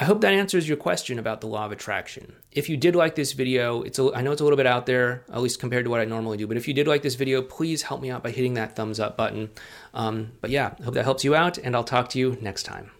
I 0.00 0.04
hope 0.06 0.22
that 0.22 0.32
answers 0.32 0.66
your 0.66 0.76
question 0.76 1.20
about 1.20 1.40
the 1.40 1.46
law 1.46 1.66
of 1.66 1.70
attraction. 1.70 2.34
If 2.50 2.68
you 2.68 2.76
did 2.76 2.96
like 2.96 3.14
this 3.14 3.32
video, 3.32 3.82
it's 3.82 4.00
a, 4.00 4.10
I 4.12 4.22
know 4.22 4.32
it's 4.32 4.40
a 4.40 4.44
little 4.44 4.56
bit 4.56 4.66
out 4.66 4.86
there, 4.86 5.24
at 5.32 5.40
least 5.40 5.60
compared 5.60 5.84
to 5.84 5.90
what 5.90 6.00
I 6.00 6.04
normally 6.04 6.36
do, 6.36 6.48
but 6.48 6.56
if 6.56 6.66
you 6.66 6.74
did 6.74 6.88
like 6.88 7.02
this 7.02 7.14
video, 7.14 7.40
please 7.42 7.82
help 7.82 8.02
me 8.02 8.10
out 8.10 8.24
by 8.24 8.32
hitting 8.32 8.54
that 8.54 8.74
thumbs 8.74 8.98
up 8.98 9.16
button. 9.16 9.50
Um, 9.94 10.32
but 10.40 10.50
yeah, 10.50 10.74
I 10.80 10.82
hope 10.82 10.94
that 10.94 11.04
helps 11.04 11.22
you 11.22 11.36
out, 11.36 11.58
and 11.58 11.76
I'll 11.76 11.84
talk 11.84 12.08
to 12.10 12.18
you 12.18 12.36
next 12.40 12.64
time. 12.64 12.90